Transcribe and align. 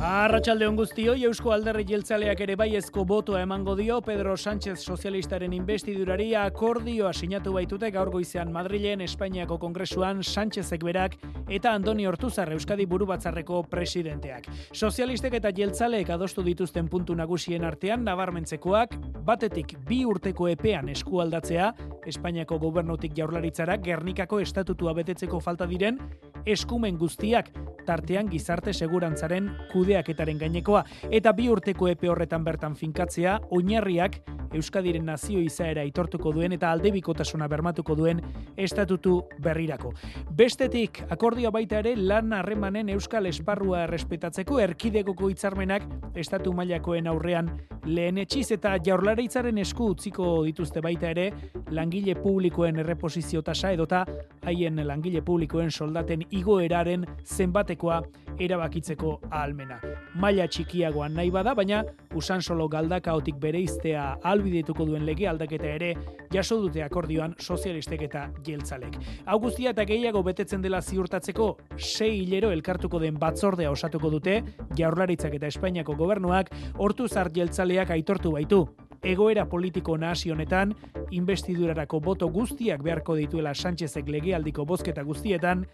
Arratxalde 0.00 0.64
on 0.64 0.78
guztioi, 0.78 1.26
Eusko 1.28 1.50
Alderri 1.52 1.82
Jeltzaleak 1.84 2.38
ere 2.40 2.54
baiezko 2.56 3.02
botoa 3.04 3.42
emango 3.44 3.74
dio 3.76 3.98
Pedro 4.00 4.32
Sánchez 4.32 4.78
sozialistaren 4.80 5.52
investidurari 5.52 6.30
akordioa 6.40 7.10
sinatu 7.12 7.52
baitute 7.52 7.90
gaur 7.92 8.08
goizean 8.08 8.48
Madrilen, 8.50 9.02
Espainiako 9.04 9.58
Kongresuan 9.60 10.22
Sánchezek 10.24 10.86
berak 10.88 11.18
eta 11.52 11.74
Andoni 11.76 12.08
Hortuzar 12.08 12.48
Euskadi 12.56 12.86
buru 12.88 13.10
batzarreko 13.12 13.60
presidenteak. 13.68 14.48
Sozialistek 14.72 15.36
eta 15.36 15.52
jeltzaleek 15.52 16.14
adostu 16.16 16.46
dituzten 16.48 16.88
puntu 16.88 17.14
nagusien 17.14 17.68
artean 17.68 18.00
nabarmentzekoak, 18.08 18.96
batetik 19.28 19.76
bi 19.84 20.06
urteko 20.08 20.48
epean 20.48 20.88
eskualdatzea, 20.96 21.74
Espainiako 22.08 22.56
gobernutik 22.58 23.12
jaurlaritzara 23.12 23.76
Gernikako 23.84 24.40
estatutua 24.40 24.96
betetzeko 24.96 25.44
falta 25.44 25.68
diren 25.68 26.00
eskumen 26.46 26.98
guztiak 26.98 27.50
tartean 27.86 28.28
gizarte 28.30 28.72
segurantzaren 28.72 29.50
kudeaketaren 29.72 30.38
gainekoa 30.38 30.84
eta 31.10 31.32
bi 31.32 31.48
urteko 31.50 31.88
epe 31.88 32.10
horretan 32.12 32.44
bertan 32.44 32.76
finkatzea 32.76 33.38
oinarriak 33.50 34.20
Euskadiren 34.50 35.04
nazio 35.06 35.38
izaera 35.38 35.84
aitortuko 35.86 36.32
duen 36.34 36.56
eta 36.56 36.72
aldebikotasuna 36.74 37.46
bermatuko 37.48 37.94
duen 37.94 38.20
estatutu 38.58 39.20
berrirako. 39.42 39.92
Bestetik, 40.36 41.04
akordioa 41.14 41.52
baita 41.54 41.78
ere 41.78 41.94
lan 41.96 42.32
harremanen 42.34 42.90
euskal 42.96 43.30
esparrua 43.30 43.84
errespetatzeko 43.84 44.58
erkidegoko 44.64 45.30
hitzarmenak 45.30 45.86
estatu 46.18 46.52
mailakoen 46.56 47.06
aurrean 47.06 47.52
lehen 47.86 48.18
etxiz 48.18 48.50
eta 48.56 48.74
jaurlaritzaren 48.84 49.58
esku 49.62 49.92
utziko 49.94 50.32
dituzte 50.44 50.82
baita 50.82 51.12
ere 51.14 51.30
langile 51.70 52.16
publikoen 52.18 52.82
erreposizio 52.82 53.42
tasa 53.46 53.70
edota 53.76 54.02
haien 54.42 54.82
langile 54.86 55.22
publikoen 55.22 55.70
soldaten 55.70 56.26
igoeraren 56.30 57.06
zenbatekoa 57.24 58.00
erabakitzeko 58.40 59.16
ahalmena. 59.30 59.78
Maila 60.20 60.46
txikiagoan 60.48 61.14
nahi 61.14 61.30
bada, 61.30 61.54
baina 61.54 61.82
usan 62.16 62.42
solo 62.42 62.66
galdakaotik 62.72 63.38
bereiztea 63.40 64.04
albidituko 64.32 64.86
duen 64.88 65.04
lege 65.06 65.28
aldaketa 65.28 65.68
ere 65.76 65.90
jaso 66.32 66.60
dute 66.62 66.82
akordioan 66.82 67.34
sozialistek 67.38 68.06
eta 68.08 68.26
jeltzalek. 68.46 68.98
Augustia 69.26 69.74
eta 69.74 69.84
gehiago 69.88 70.22
betetzen 70.26 70.62
dela 70.62 70.80
ziurtatzeko 70.80 71.50
sei 71.76 72.12
hilero 72.22 72.50
elkartuko 72.50 73.00
den 73.02 73.18
batzordea 73.20 73.70
osatuko 73.70 74.10
dute, 74.10 74.40
jaurlaritzak 74.78 75.36
eta 75.40 75.50
Espainiako 75.50 75.98
gobernuak 75.98 76.54
hortu 76.78 77.08
zart 77.08 77.36
jeltzaleak 77.36 77.90
aitortu 77.98 78.32
baitu. 78.38 78.64
Egoera 79.02 79.46
politiko 79.48 79.96
nahasi 79.96 80.30
honetan, 80.30 80.74
investidurarako 81.16 82.00
boto 82.04 82.28
guztiak 82.28 82.82
beharko 82.84 83.16
dituela 83.16 83.54
Sánchezek 83.54 84.08
legealdiko 84.12 84.66
bozketa 84.68 85.02
guztietan, 85.02 85.64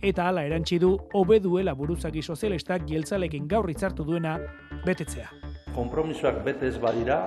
eta 0.00 0.28
hala 0.28 0.46
erantzi 0.48 0.78
du 0.80 0.94
hobe 1.12 1.40
duela 1.44 1.74
buruzagi 1.76 2.22
sozialistak 2.22 2.88
jeltzalekin 2.88 3.48
gaur 3.48 3.68
hitzartu 3.68 4.04
duena 4.08 4.38
betetzea. 4.86 5.28
Konpromisoak 5.74 6.40
betez 6.44 6.78
badira, 6.80 7.20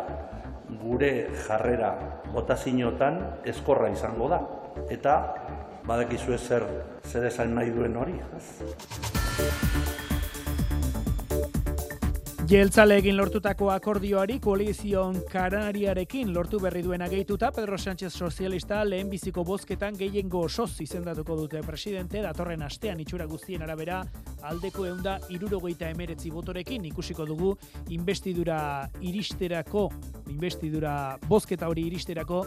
gure 0.82 1.12
jarrera 1.46 1.94
botazinotan 2.34 3.22
eskorra 3.46 3.92
izango 3.94 4.30
da. 4.34 4.42
Eta 4.90 5.20
badakizu 5.86 6.38
zer 6.38 6.66
zer 7.06 7.30
esan 7.30 7.54
nahi 7.54 7.70
duen 7.70 7.96
hori. 7.96 8.18
ez? 8.36 9.83
Jeltzaleekin 12.44 13.16
lortutako 13.16 13.70
akordioari 13.72 14.36
koalizion 14.44 15.16
kanariarekin 15.32 16.34
lortu 16.36 16.60
berri 16.60 16.82
duena 16.84 17.08
gehituta, 17.08 17.54
Pedro 17.56 17.78
Sánchez 17.78 18.10
sozialista 18.12 18.82
lehen 18.84 19.08
biziko 19.10 19.46
bozketan 19.48 19.96
gehiengo 19.96 20.42
osoz 20.50 20.82
izendatuko 20.84 21.38
dute 21.40 21.62
presidente, 21.64 22.20
datorren 22.22 22.66
astean 22.68 23.00
itxura 23.00 23.30
guztien 23.32 23.64
arabera, 23.64 24.02
aldeko 24.44 24.90
eunda 24.90 25.16
irurogeita 25.32 25.88
emeretzi 25.96 26.34
botorekin 26.36 26.84
ikusiko 26.92 27.26
dugu 27.26 27.56
investidura 27.96 28.90
iristerako, 29.00 29.88
investidura 30.36 31.18
bozketa 31.30 31.72
hori 31.72 31.88
iristerako, 31.88 32.44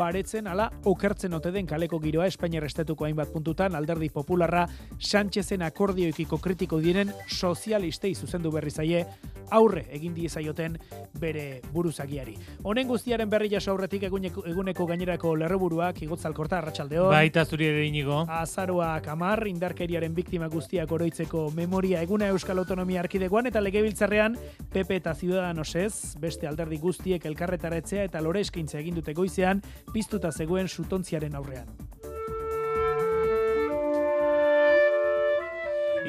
baretzen 0.00 0.48
ala 0.48 0.70
okertzen 0.88 1.34
ote 1.36 1.52
den 1.52 1.66
kaleko 1.68 1.98
giroa 2.00 2.28
Espainiar 2.30 2.64
estatuko 2.64 3.04
hainbat 3.04 3.32
puntutan 3.34 3.76
alderdi 3.76 4.08
popularra 4.14 4.64
Sánchezen 4.98 5.62
akordioekiko 5.66 6.38
kritiko 6.40 6.80
diren 6.80 7.12
sozialistei 7.28 8.14
zuzendu 8.14 8.52
berri 8.54 8.72
zaie 8.72 9.04
aurre 9.50 9.84
egin 9.90 10.14
diezaioten 10.14 10.76
bere 11.20 11.60
buruzagiari. 11.74 12.36
Honen 12.62 12.88
guztiaren 12.88 13.30
berri 13.30 13.50
jaso 13.50 13.72
aurretik 13.72 14.06
eguneko, 14.08 14.44
eguneko 14.46 14.86
gainerako 14.86 15.34
lerroburuak 15.42 16.00
igotzalkorta 16.06 16.60
arratsaldeo. 16.60 17.08
Baita 17.10 17.44
zuri 17.44 17.66
ere 17.66 17.84
inigo. 17.86 18.22
Azaroak 18.30 19.08
amar, 19.10 19.42
indarkeriaren 19.50 20.14
biktima 20.14 20.48
guztiak 20.52 20.92
oroitzeko 20.92 21.48
memoria 21.56 22.02
eguna 22.06 22.30
Euskal 22.30 22.62
Autonomia 22.62 23.02
Arkidegoan 23.02 23.50
eta 23.50 23.62
legebiltzarrean 23.62 24.38
PP 24.70 25.00
eta 25.00 25.14
Ciudadanosez, 25.18 26.16
beste 26.22 26.46
alderdi 26.46 26.78
guztiek 26.78 27.26
elkarretaretzea 27.26 28.06
eta 28.06 28.22
lore 28.22 28.44
eskaintza 28.46 28.78
egin 28.80 28.94
dute 29.00 29.14
goizean, 29.18 29.62
piztuta 29.92 30.32
zegoen 30.32 30.68
sutontziaren 30.68 31.34
aurrean. 31.34 31.68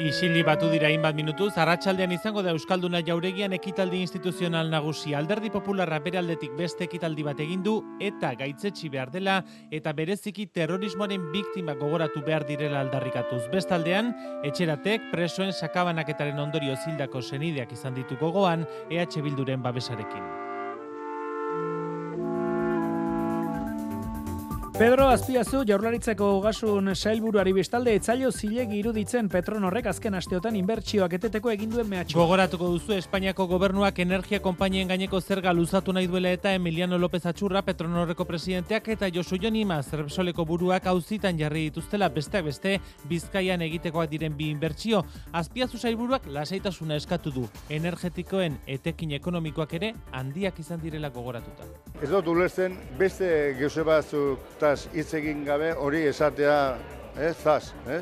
Isili 0.01 0.41
batu 0.41 0.69
dira 0.71 0.87
hainbat 0.87 1.13
minutuz, 1.13 1.51
arratsaldean 1.59 2.13
izango 2.15 2.41
da 2.41 2.53
Euskalduna 2.55 3.03
jauregian 3.05 3.53
ekitaldi 3.53 3.99
instituzional 4.01 4.71
nagusi. 4.71 5.13
Alderdi 5.13 5.51
Popularra 5.53 5.99
bere 6.01 6.17
aldetik 6.17 6.55
beste 6.57 6.87
ekitaldi 6.87 7.25
bat 7.27 7.39
egin 7.43 7.61
du 7.61 7.75
eta 8.01 8.31
gaitzetsi 8.39 8.89
behar 8.89 9.11
dela 9.13 9.41
eta 9.69 9.93
bereziki 9.93 10.47
terrorismoaren 10.47 11.27
biktima 11.35 11.75
gogoratu 11.77 12.23
behar 12.25 12.47
direla 12.49 12.81
aldarrikatuz. 12.81 13.43
Bestaldean, 13.53 14.13
etxeratek 14.47 15.11
presoen 15.11 15.53
sakabanaketaren 15.53 16.39
ondorio 16.39 16.79
zildako 16.81 17.21
senideak 17.21 17.75
izan 17.77 17.93
ditu 17.93 18.17
gogoan 18.17 18.65
EH 18.89 19.21
Bilduren 19.21 19.61
babesarekin. 19.61 20.50
Pedro 24.81 25.05
Azpiazu 25.13 25.59
jaurlaritzako 25.69 26.27
ogasun 26.39 26.95
sailburuari 26.95 27.51
bestalde 27.53 27.91
etzailo 27.99 28.31
zilegi 28.31 28.79
iruditzen 28.79 29.27
Petronorrek 29.29 29.85
azken 29.91 30.15
asteotan 30.17 30.55
inbertsioak 30.57 31.11
eteteko 31.19 31.51
egin 31.51 31.69
duen 31.69 31.85
mehatxu. 31.91 32.17
Gogoratuko 32.17 32.71
duzu 32.71 32.95
Espainiako 32.95 33.45
gobernuak 33.51 33.99
energia 34.01 34.39
konpainien 34.41 34.89
gaineko 34.89 35.19
zerga 35.21 35.53
luzatu 35.53 35.93
nahi 35.93 36.07
duela 36.09 36.31
eta 36.33 36.55
Emiliano 36.57 36.97
López 36.97 37.21
Atxurra 37.29 37.61
Petronorreko 37.67 38.25
presidenteak 38.25 38.89
eta 38.95 39.11
Josu 39.13 39.37
Jonima 39.43 39.77
Zerbsoleko 39.83 40.47
buruak 40.49 40.89
auzitan 40.89 41.37
jarri 41.37 41.67
dituztela 41.67 42.09
besteak 42.09 42.49
beste 42.49 42.79
Bizkaian 43.05 43.61
egitekoak 43.61 44.09
diren 44.09 44.33
bi 44.33 44.49
inbertsio. 44.49 45.03
Azpiazu 45.31 45.77
sailburuak 45.77 46.25
lasaitasuna 46.25 46.97
eskatu 46.97 47.35
du. 47.37 47.45
Energetikoen 47.69 48.57
etekin 48.65 49.13
ekonomikoak 49.21 49.77
ere 49.77 49.93
handiak 50.11 50.57
izan 50.65 50.81
direla 50.81 51.13
gogoratuta. 51.13 51.69
Ez 52.01 52.09
dut 52.09 52.33
ulertzen 52.33 52.81
beste 52.97 53.29
geuse 53.61 53.85
batzuk 53.85 54.49
taz 54.71 54.87
hitz 54.95 55.11
egin 55.17 55.43
gabe 55.43 55.73
hori 55.73 56.05
esatea, 56.07 56.77
eh, 57.19 57.33
zaz, 57.43 57.73
eh? 57.87 58.01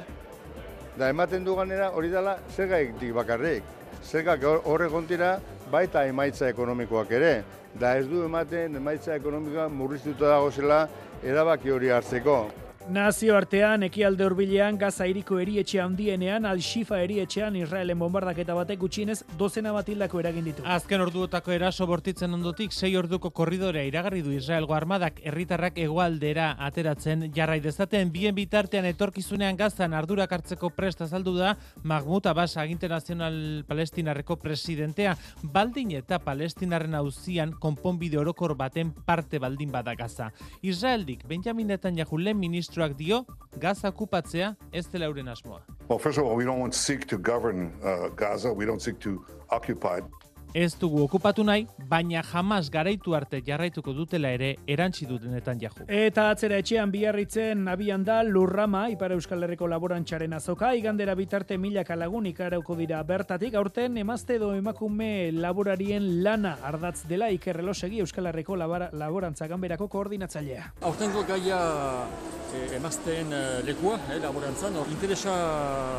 Da 0.98 1.10
ematen 1.10 1.46
du 1.46 1.56
ganera 1.56 1.90
hori 1.96 2.12
dela 2.12 2.38
zergaik 2.56 2.94
bakarrik. 3.16 3.64
Zergak 4.04 4.44
horre 4.44 4.90
kontira 4.90 5.40
baita 5.72 6.06
emaitza 6.06 6.50
ekonomikoak 6.50 7.12
ere. 7.12 7.44
Da 7.80 7.98
ez 7.98 8.08
du 8.08 8.24
ematen 8.26 8.76
emaitza 8.76 9.16
ekonomikoa 9.16 9.70
murriztuta 9.70 10.30
dago 10.36 10.52
zela 10.52 10.88
erabaki 11.24 11.72
hori 11.72 11.90
hartzeko. 11.90 12.69
Nazio 12.90 13.36
artean, 13.38 13.84
ekialde 13.86 14.24
hurbilean 14.26 14.78
Gaza 14.82 15.06
iriko 15.06 15.36
erietxe 15.38 15.78
handienean, 15.78 16.48
Al-Shifa 16.50 16.98
erietxean 17.04 17.54
Israelen 17.60 18.00
bombardaketa 18.02 18.56
batek 18.58 18.80
gutxienez 18.82 19.20
dozena 19.38 19.70
bat 19.76 19.92
hildako 19.94 20.18
eragin 20.24 20.48
ditu. 20.48 20.64
Azken 20.66 21.04
orduotako 21.04 21.54
eraso 21.54 21.86
bortitzen 21.86 22.34
ondotik, 22.34 22.74
sei 22.74 22.96
orduko 22.98 23.30
korridorea 23.30 23.84
iragarri 23.86 24.24
du 24.26 24.34
Israelgo 24.34 24.74
armadak 24.74 25.20
herritarrak 25.22 25.78
hegoaldera 25.78 26.48
ateratzen 26.66 27.28
jarrai 27.36 27.60
dezaten, 27.62 28.10
bien 28.10 28.34
bitartean 28.34 28.90
etorkizunean 28.90 29.60
gazan 29.60 29.94
ardurak 29.94 30.34
hartzeko 30.40 30.72
presta 30.74 31.06
azaldu 31.06 31.36
da 31.38 31.54
Mahmoud 31.84 32.26
Abbas 32.34 32.58
aginte 32.58 32.90
nazional 32.90 33.38
palestinarreko 33.70 34.40
presidentea, 34.42 35.14
baldin 35.44 35.94
eta 36.00 36.18
palestinarren 36.26 36.98
auzian 36.98 37.54
konponbide 37.54 38.18
orokor 38.18 38.58
baten 38.58 38.96
parte 39.06 39.38
baldin 39.38 39.70
bada 39.78 39.94
Gaza. 39.94 40.32
Israeldik 40.64 41.28
Benjamin 41.30 41.70
Netanyahu 41.76 42.18
lehen 42.18 42.42
ministro 42.42 42.79
ministroak 42.80 42.98
dio 42.98 43.26
Gaza 43.58 43.90
okupatzea 43.90 44.56
ez 44.72 44.88
dela 44.88 45.06
euren 45.06 45.28
asmoa. 45.28 45.62
Well, 45.90 46.00
first 46.00 46.18
of 46.18 46.26
all, 46.26 46.36
we 46.36 46.46
don't 46.46 46.60
want 46.60 46.74
seek 46.74 47.08
to 47.08 47.18
govern 47.18 47.74
uh, 47.84 48.10
Gaza. 48.16 48.54
We 48.54 48.66
don't 48.66 48.82
seek 48.82 49.00
to 49.00 49.26
occupy 49.50 50.02
ez 50.54 50.74
dugu 50.80 51.04
okupatu 51.04 51.44
nahi, 51.44 51.68
baina 51.90 52.24
jamas 52.24 52.70
garaitu 52.72 53.14
arte 53.16 53.42
jarraituko 53.46 53.94
dutela 53.94 54.32
ere 54.34 54.56
erantzi 54.68 55.06
dutenetan 55.06 55.60
jaju. 55.62 55.86
Eta 55.88 56.30
atzera 56.34 56.58
etxean 56.62 56.92
biarritzen 56.92 57.68
abian 57.68 58.04
da 58.04 58.22
Lurrama, 58.24 58.88
Ipar 58.90 59.14
Euskal 59.14 59.44
Herriko 59.46 59.68
laborantxaren 59.68 60.34
azoka, 60.34 60.74
igandera 60.76 61.16
bitarte 61.16 61.58
milaka 61.58 61.96
lagun 61.96 62.26
ikarauko 62.32 62.76
dira 62.80 63.02
bertatik, 63.04 63.56
aurten 63.56 63.98
emazte 63.98 64.36
edo 64.40 64.54
emakume 64.56 65.32
laborarien 65.32 66.10
lana 66.24 66.58
ardatz 66.64 67.04
dela 67.10 67.30
ikerrelosegi 67.32 68.02
Euskal 68.06 68.32
Herriko 68.32 68.58
laborantza 68.58 69.48
ganberako 69.48 69.88
koordinatzailea. 69.88 70.74
Aurtengo 70.90 71.26
gaia 71.28 71.60
eh, 72.54 72.76
emazteen 72.78 73.34
eh, 73.34 73.60
lekua, 73.66 74.00
eh, 74.10 74.22
laborantzan, 74.24 74.76
hor 74.76 74.90
interesa 74.96 75.36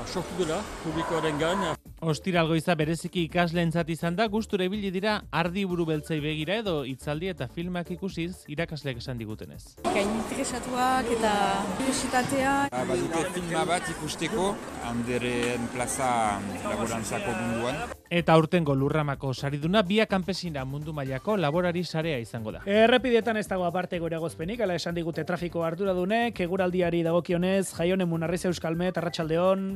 sortu 0.07 0.43
dela 0.45 0.61
publikoaren 0.85 1.39
gan. 1.39 1.71
Ostiralgoiza 2.01 2.73
bereziki 2.81 3.27
ikasleentzat 3.27 3.91
izan 3.93 4.15
da, 4.17 4.25
gustura 4.33 4.65
ibili 4.65 4.89
dira 4.91 5.19
ardi 5.37 5.67
buru 5.69 5.85
beltzei 5.85 6.17
begira 6.25 6.55
edo 6.63 6.79
hitzaldi 6.89 7.29
eta 7.29 7.45
filmak 7.53 7.91
ikusiz 7.93 8.47
irakasleek 8.49 9.03
esan 9.03 9.21
digutenez. 9.21 9.77
Gain 9.85 10.09
interesatuak 10.23 11.11
eta 11.19 11.35
kuriositatea. 11.77 12.55
Ba, 12.73 12.87
baduke 12.89 13.27
filma 13.35 13.67
bat 13.69 13.93
ikusteko, 13.93 14.49
handeren 14.89 15.69
plaza 15.75 16.41
laborantzako 16.65 17.37
munduan. 17.37 17.85
Eta 18.09 18.33
aurtengo 18.33 18.75
lurramako 18.75 19.35
sariduna 19.35 19.85
bia 19.85 20.09
kanpesina 20.09 20.65
mundu 20.65 20.97
mailako 20.97 21.37
laborari 21.37 21.85
sarea 21.85 22.17
izango 22.19 22.57
da. 22.57 22.65
Errepidetan 22.65 23.37
ez 23.37 23.47
dago 23.47 23.69
aparte 23.69 24.01
gore 24.01 24.17
gozpenik, 24.17 24.65
ala 24.65 24.81
esan 24.81 24.97
digute 24.97 25.29
trafiko 25.29 25.69
arduradunek, 25.69 26.41
eguraldiari 26.49 27.05
dagokionez, 27.05 27.75
jaionen 27.77 28.09
munarriz 28.09 28.47
euskalmet, 28.49 28.97
arratsaldeon. 28.97 29.67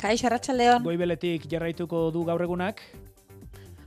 Kaixo, 0.00 0.30
arratsaldeon. 0.30 0.80
Goibeletik 0.86 1.42
jarraituko 1.52 2.06
du 2.14 2.22
gaur 2.24 2.40
egunak. 2.40 2.78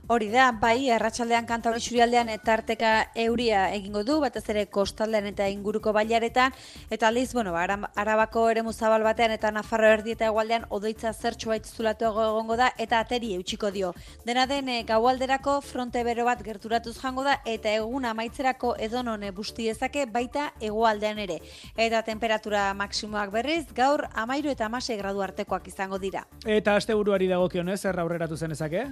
Hori 0.06 0.26
da, 0.28 0.50
bai, 0.60 0.90
arratsaldean 0.92 1.46
kanta 1.48 1.70
hori 1.70 1.80
surialdean 1.80 2.28
etarteka 2.28 2.88
euria 3.22 3.70
egingo 3.72 4.02
du, 4.04 4.18
batez 4.20 4.42
ere 4.52 4.66
kostaldean 4.68 5.30
eta 5.30 5.46
inguruko 5.48 5.94
bailaretan, 5.96 6.52
eta 6.92 7.08
aldiz, 7.08 7.30
bueno, 7.32 7.54
ba, 7.56 7.64
arabako 7.96 8.42
ere 8.52 8.60
muzabal 8.66 9.00
batean 9.06 9.32
eta 9.32 9.48
nafarro 9.50 9.88
erdi 9.88 10.12
eta 10.12 10.28
egualdean 10.28 10.66
odoitza 10.68 11.14
zertxo 11.14 11.48
baitz 11.54 11.72
zulatu 11.72 12.04
egongo 12.10 12.58
da, 12.60 12.68
eta 12.76 13.00
ateri 13.00 13.32
eutxiko 13.38 13.70
dio. 13.72 13.94
Dena 14.26 14.44
den, 14.46 14.68
eh, 14.68 14.82
gaualderako 14.84 15.62
fronte 15.62 16.04
bero 16.04 16.28
bat 16.28 16.44
gerturatuz 16.44 16.98
jango 17.00 17.24
da, 17.24 17.38
eta 17.46 17.72
egun 17.72 18.04
amaitzerako 18.04 18.76
edonone 18.76 19.32
busti 19.32 19.70
ezake 19.72 20.04
baita 20.04 20.50
egualdean 20.60 21.18
ere. 21.18 21.40
Eta 21.76 22.02
temperatura 22.02 22.74
maksimoak 22.74 23.32
berriz, 23.32 23.72
gaur 23.72 24.04
amairu 24.12 24.52
eta 24.52 24.66
amase 24.66 25.00
gradu 25.00 25.24
artekoak 25.24 25.72
izango 25.72 25.98
dira. 25.98 26.26
Eta 26.44 26.76
aste 26.76 26.92
buruari 26.92 27.26
dagokionez, 27.26 27.80
erra 27.86 28.04
aurreratu 28.04 28.36
zenezake? 28.36 28.90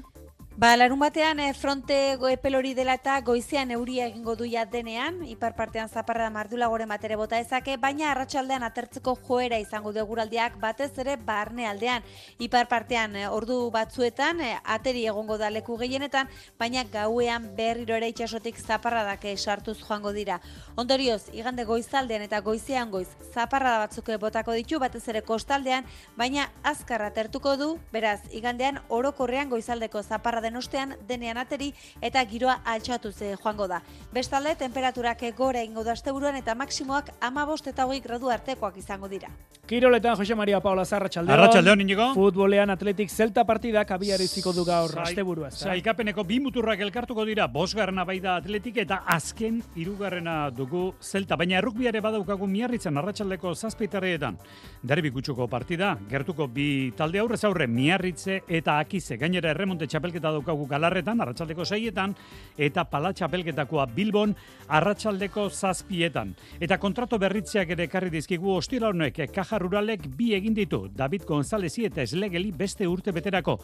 Ba, 0.54 0.76
larun 0.76 1.00
batean 1.00 1.38
e, 1.40 1.46
fronte 1.56 1.96
goepelori 2.20 2.74
dela 2.76 2.92
eta 2.98 3.14
goizean 3.24 3.70
euria 3.72 4.04
egingo 4.10 4.34
duia 4.36 4.66
denean, 4.68 5.22
ipar 5.24 5.54
partean 5.56 5.88
zaparra 5.88 6.26
da 6.26 6.30
mardula 6.30 6.66
gore 6.68 6.84
matere 6.84 7.16
bota 7.16 7.38
ezake, 7.40 7.78
baina 7.80 8.10
arratsaldean 8.10 8.62
atertzeko 8.62 9.14
joera 9.24 9.56
izango 9.58 9.94
guraldiak 10.04 10.58
batez 10.60 10.90
ere 10.98 11.16
barne 11.16 11.66
aldean. 11.66 12.04
Ipar 12.38 12.68
partean 12.68 13.16
eh, 13.16 13.28
ordu 13.28 13.70
batzuetan, 13.72 14.42
e, 14.44 14.58
ateri 14.62 15.06
egongo 15.06 15.38
da 15.38 15.48
leku 15.48 15.78
gehienetan, 15.80 16.28
baina 16.58 16.84
gauean 16.84 17.48
berriro 17.56 17.96
ere 17.96 18.12
itxasotik 18.12 18.60
zaparra 18.60 19.16
sartuz 19.36 19.78
joango 19.78 20.12
dira. 20.12 20.38
Ondorioz, 20.76 21.30
igande 21.32 21.64
goizaldean 21.64 22.22
eta 22.22 22.40
goizean 22.40 22.90
goiz, 22.90 23.08
zaparra 23.32 23.70
da 23.70 23.78
batzuk 23.86 24.10
botako 24.20 24.52
ditu, 24.52 24.78
batez 24.78 25.08
ere 25.08 25.22
kostaldean, 25.22 25.86
baina 26.14 26.50
azkarra 26.62 27.06
atertuko 27.06 27.56
du, 27.56 27.78
beraz, 27.90 28.20
igandean 28.30 28.82
orokorrean 28.90 29.48
goizaldeko 29.48 30.02
zaparra 30.02 30.41
den 30.42 30.56
ostean 30.56 30.96
denean 31.08 31.38
ateri 31.38 31.72
eta 32.00 32.24
giroa 32.26 32.58
altxatu 32.64 33.12
ze 33.12 33.36
joango 33.36 33.68
da. 33.68 33.80
Bestalde, 34.12 34.54
temperaturak 34.56 35.22
gora 35.36 35.62
ingo 35.62 35.84
da 35.84 35.92
asteburuan 35.92 36.36
eta 36.36 36.54
maksimoak 36.54 37.12
ama 37.20 37.46
bost 37.46 37.66
eta 37.66 37.86
hogei 37.86 38.00
gradu 38.00 38.28
artekoak 38.30 38.76
izango 38.76 39.08
dira. 39.08 39.30
Kiroletan 39.66 40.16
Jose 40.18 40.34
Maria 40.34 40.60
Paula 40.60 40.84
Zarra 40.84 41.08
txaldeon. 41.08 41.38
Arratxaldeon 41.38 41.80
inigo. 41.80 42.08
Futbolean 42.16 42.70
atletik 42.74 43.10
zelta 43.10 43.44
partidak 43.46 43.90
abiariziko 43.94 44.52
du 44.52 44.64
gaur 44.66 44.90
asteburua. 45.04 45.52
Saikapeneko 45.54 46.24
bi 46.26 46.40
muturrak 46.42 46.80
elkartuko 46.82 47.24
dira, 47.24 47.46
bosgarrena 47.46 48.04
bai 48.04 48.18
da 48.20 48.34
atletik 48.40 48.80
eta 48.82 49.02
azken 49.06 49.62
irugarrena 49.78 50.50
dugu 50.50 50.94
zelta. 51.00 51.38
Baina 51.38 51.60
errukbiare 51.60 52.02
badaukagu 52.02 52.48
miarritzen 52.50 52.98
arratsaldeko 52.98 53.54
zazpitareetan. 53.54 54.36
Derbi 54.82 55.12
gutxuko 55.14 55.46
partida, 55.48 55.94
gertuko 56.10 56.48
bi 56.50 56.90
talde 56.98 57.22
aurrez 57.22 57.44
aurre 57.46 57.68
miarritze 57.70 58.40
eta 58.48 58.80
akize. 58.82 59.16
Gainera 59.16 59.54
erremonte 59.54 59.86
txapelketa 59.86 60.31
daukagu 60.38 60.66
galarretan, 60.70 61.20
arratsaldeko 61.20 61.64
seietan, 61.64 62.14
eta 62.56 62.84
palatxa 62.84 63.28
belgetakoa 63.32 63.86
bilbon, 63.94 64.34
arratsaldeko 64.68 65.48
zazpietan. 65.50 66.34
Eta 66.60 66.78
kontrato 66.78 67.18
berritzeak 67.18 67.70
ere 67.76 67.88
karri 67.88 68.10
dizkigu 68.10 68.56
ostira 68.56 68.88
honek, 68.88 69.22
kaja 69.32 69.58
ruralek 69.58 70.06
bi 70.16 70.32
egin 70.34 70.54
ditu, 70.54 70.86
David 70.94 71.26
Gonzalezi 71.28 71.86
eta 71.88 72.02
eslegeli 72.02 72.52
beste 72.52 72.86
urte 72.88 73.12
beterako. 73.12 73.58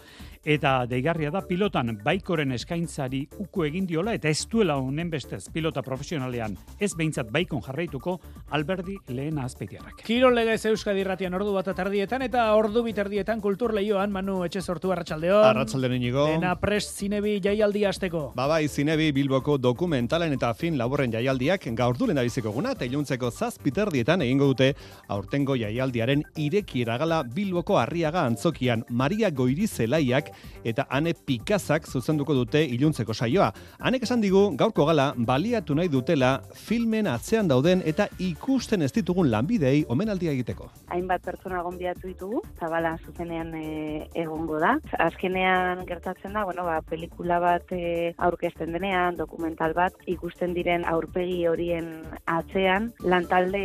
Eta 0.44 0.85
deigarria 0.87 1.31
da 1.35 1.43
pilotan 1.47 1.97
baikoren 2.05 2.53
eskaintzari 2.53 3.25
uko 3.38 3.64
egin 3.64 3.87
diola, 3.87 4.14
eta 4.14 4.29
ez 4.29 4.47
duela 4.50 4.76
honen 4.79 5.11
bestez 5.11 5.49
pilota 5.53 5.82
profesionalean, 5.82 6.56
ez 6.81 6.93
behintzat 6.97 7.31
baikon 7.32 7.62
jarraituko, 7.64 8.19
alberdi 8.50 8.99
lehen 9.14 9.38
azpeitiarrak. 9.43 10.03
Kirol 10.06 10.35
legez 10.37 10.64
Euskadi 10.71 11.05
Ratian 11.05 11.35
ordu 11.35 11.55
bat 11.56 11.69
atardietan, 11.73 12.23
eta 12.26 12.47
ordu 12.56 12.82
bitardietan 12.87 13.41
kultur 13.41 13.75
lehioan, 13.75 14.12
Manu 14.12 14.43
etxe 14.47 14.62
sortu 14.62 14.93
arratsaldeon. 14.93 15.44
Arratsaldeon 15.44 15.94
inigo. 15.99 16.26
Dena 16.32 16.55
prest 16.61 16.99
zinebi 16.99 17.39
jaialdi 17.41 17.85
asteko. 17.87 18.33
Ba 18.37 18.47
bai, 18.51 18.69
zinebi 18.69 19.13
Bilboko 19.13 19.59
dokumentalen 19.59 20.33
eta 20.35 20.53
fin 20.55 20.79
laborren 20.79 21.13
jaialdiak 21.13 21.69
gaur 21.79 21.97
du 21.97 22.07
biziko 22.07 22.53
guna 22.53 22.73
eta 22.73 22.85
iluntzeko 22.85 23.31
zazpiterdietan 23.31 24.23
egingo 24.23 24.47
dute 24.47 24.75
aurtengo 25.09 25.57
jaialdiaren 25.57 26.25
ireki 26.37 26.85
gala 26.85 27.23
Bilboko 27.23 27.79
harriaga 27.79 28.25
antzokian 28.25 28.85
Maria 28.91 29.31
Goiri 29.31 29.67
Zelaiak 29.67 30.31
eta 30.65 30.87
Ane 30.91 31.15
Pikazak 31.15 31.87
zuzenduko 31.87 32.35
dute 32.35 32.65
iluntzeko 32.65 33.15
saioa. 33.15 33.53
Hanek 33.79 34.03
esan 34.03 34.21
digu 34.21 34.57
gaurko 34.57 34.87
gala 34.87 35.13
baliatu 35.17 35.75
nahi 35.75 35.89
dutela 35.89 36.41
filmen 36.55 37.07
atzean 37.07 37.49
dauden 37.49 37.83
eta 37.85 38.09
ikusten 38.19 38.83
ez 38.83 38.93
ditugun 38.93 39.31
lanbidei 39.31 39.85
omenaldia 39.89 40.33
egiteko. 40.33 40.71
Hainbat 40.89 41.23
pertsona 41.23 41.63
gonbiatu 41.63 42.09
ditugu, 42.09 42.43
zabala 42.59 42.97
zuzenean 43.05 43.55
e, 43.55 44.09
egongo 44.15 44.59
da. 44.63 44.77
Azkenean 44.99 45.85
gertatzen 45.89 46.33
da, 46.33 46.45
bueno, 46.49 46.65
ba, 46.65 46.79
pelikula 46.81 47.37
bat 47.45 47.73
e, 47.77 48.15
aurkezten 48.25 48.73
denean, 48.73 49.19
dokumental 49.19 49.75
bat, 49.77 49.93
ikusten 50.09 50.55
diren 50.56 50.87
aurpegi 50.89 51.43
horien 51.45 51.91
atzean, 52.25 52.87
lantalde 53.05 53.61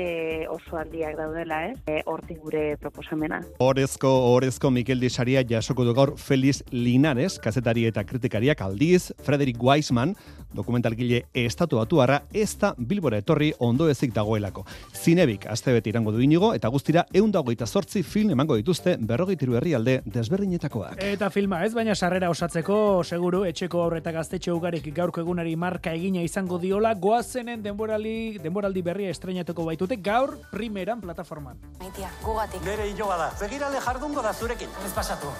oso 0.51 0.75
handiak 0.81 1.15
daudela, 1.15 1.61
ez? 1.69 1.77
E, 1.87 2.01
hortik 2.11 2.41
gure 2.43 2.65
proposamena. 2.81 3.39
Horezko, 3.63 4.11
horezko 4.33 4.67
Mikel 4.75 4.99
Disaria 4.99 5.45
jasoko 5.47 5.85
du 5.87 5.93
gaur 5.95 6.11
Feliz 6.19 6.57
Linares, 6.75 7.37
kazetari 7.39 7.87
eta 7.87 8.03
kritikariak 8.03 8.65
aldiz, 8.67 9.13
Frederick 9.23 9.63
Weisman, 9.63 10.17
dokumentalgile 10.53 11.25
estatu 11.33 11.77
batuarra, 11.81 12.23
ez 12.33 12.51
da 12.59 12.73
bilbora 12.77 13.19
etorri 13.21 13.51
ondo 13.59 13.89
ezik 13.89 14.13
dagoelako. 14.13 14.65
Zinebik, 14.93 15.47
azte 15.51 15.73
beti 15.73 15.89
irango 15.89 16.11
du 16.11 16.21
inigo, 16.21 16.53
eta 16.53 16.69
guztira, 16.73 17.05
eundagoita 17.13 17.65
sortzi 17.67 18.03
film 18.03 18.31
emango 18.35 18.55
dituzte 18.59 18.95
berrogitiru 18.99 19.57
herrialde 19.57 20.01
desberdinetakoak. 20.05 21.01
Eta 21.03 21.29
filma 21.33 21.63
ez, 21.65 21.73
baina 21.73 21.95
sarrera 21.95 22.29
osatzeko, 22.29 23.03
seguru, 23.03 23.43
etxeko 23.49 23.81
aurreta 23.83 24.13
gaztetxe 24.15 24.51
ugarik 24.53 24.87
gaurko 24.95 25.21
egunari 25.23 25.55
marka 25.55 25.93
egina 25.93 26.21
izango 26.23 26.59
diola, 26.61 26.93
goazenen 26.93 27.63
denborali, 27.63 28.37
denboraldi 28.43 28.83
berria 28.85 29.11
estrenatuko 29.13 29.65
baitute 29.65 29.97
gaur 30.03 30.37
primeran 30.51 31.01
plataforman. 31.01 31.57
Maitia, 31.81 32.11
gugatik. 32.23 32.63
Bere 32.65 32.87
hilo 32.91 33.07
bada, 33.09 33.31
begirale 33.41 33.81
jardungo 33.83 34.21
da 34.21 34.33
zurekin, 34.33 34.69
ez 34.85 34.93
pasatu. 34.95 35.31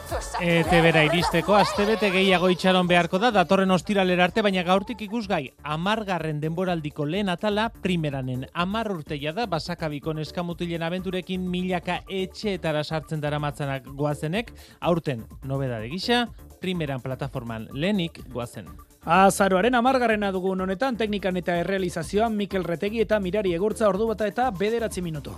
Ete 0.42 0.82
bera 0.82 1.04
iristeko, 1.08 1.56
astebete 1.60 2.10
gehiago 2.14 2.50
itxaron 2.54 2.88
beharko 2.90 3.20
da, 3.22 3.32
datorren 3.36 3.72
ostiralera 3.72 4.28
arte, 4.28 4.44
baina 4.46 4.64
gaurtik 4.68 5.03
ikusgai, 5.06 5.52
amargarren 5.64 6.40
denboraldiko 6.42 7.06
lehen 7.06 7.30
atala 7.30 7.68
primeranen. 7.84 8.46
Amar 8.54 8.90
urteia 8.92 9.34
da, 9.36 9.46
basakabiko 9.50 10.14
neskamutilen 10.18 10.84
abenturekin 10.84 11.44
milaka 11.50 12.00
etxeetara 12.10 12.84
sartzen 12.84 13.22
dara 13.22 13.40
matzanak 13.40 13.86
goazenek, 14.00 14.54
aurten, 14.82 15.26
nobeda 15.44 15.80
de 15.84 15.92
gisa, 15.92 16.24
primeran 16.64 17.04
plataforman 17.04 17.68
lehenik 17.74 18.22
goazen. 18.32 18.72
Azaroaren 19.04 19.76
amargarrena 19.76 20.32
dugun 20.32 20.64
honetan 20.64 20.96
teknikan 20.96 21.36
eta 21.36 21.58
errealizazioan 21.60 22.38
Mikel 22.40 22.64
Retegi 22.64 23.04
eta 23.04 23.20
Mirari 23.20 23.52
Egurtza 23.58 23.90
ordu 23.92 24.08
bata 24.08 24.30
eta 24.32 24.48
bederatzi 24.56 25.04
minutu. 25.04 25.36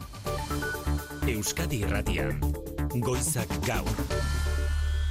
Euskadi 1.25 1.81
Irratian, 1.81 2.38
Goizak 3.01 3.50
Gaur. 3.65 4.34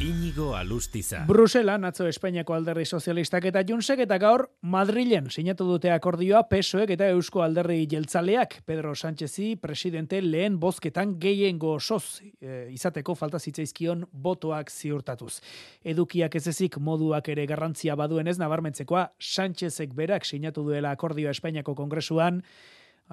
Inigo 0.00 0.56
Alustiza. 0.56 1.20
Brusela, 1.28 1.76
natzo 1.78 2.08
Espainiako 2.10 2.56
alderri 2.56 2.82
sozialistak 2.84 3.44
eta 3.46 3.60
Junsek 3.62 4.00
eta 4.02 4.16
gaur 4.18 4.42
Madrilen 4.66 5.28
sinatu 5.30 5.68
dute 5.68 5.92
akordioa 5.94 6.40
PSOek 6.50 6.90
eta 6.96 7.06
Eusko 7.14 7.44
alderri 7.44 7.86
jeltzaleak 7.86 8.56
Pedro 8.66 8.96
Sánchezi 8.98 9.54
presidente 9.54 10.18
lehen 10.20 10.58
bozketan 10.58 11.14
gehiengo 11.22 11.76
osoz 11.76 12.18
e, 12.40 12.66
izateko 12.74 13.14
falta 13.14 13.38
zitzaizkion 13.38 14.02
botoak 14.10 14.72
ziurtatuz. 14.74 15.38
Edukiak 15.84 16.34
ez 16.34 16.48
ezik 16.50 16.80
moduak 16.82 17.30
ere 17.30 17.46
garrantzia 17.46 17.94
baduen 17.94 18.26
ez 18.26 18.38
nabarmentzekoa 18.42 19.12
Sánchezek 19.22 19.94
berak 19.94 20.26
sinatu 20.26 20.66
duela 20.66 20.90
akordioa 20.90 21.30
Espainiako 21.30 21.76
kongresuan 21.78 22.42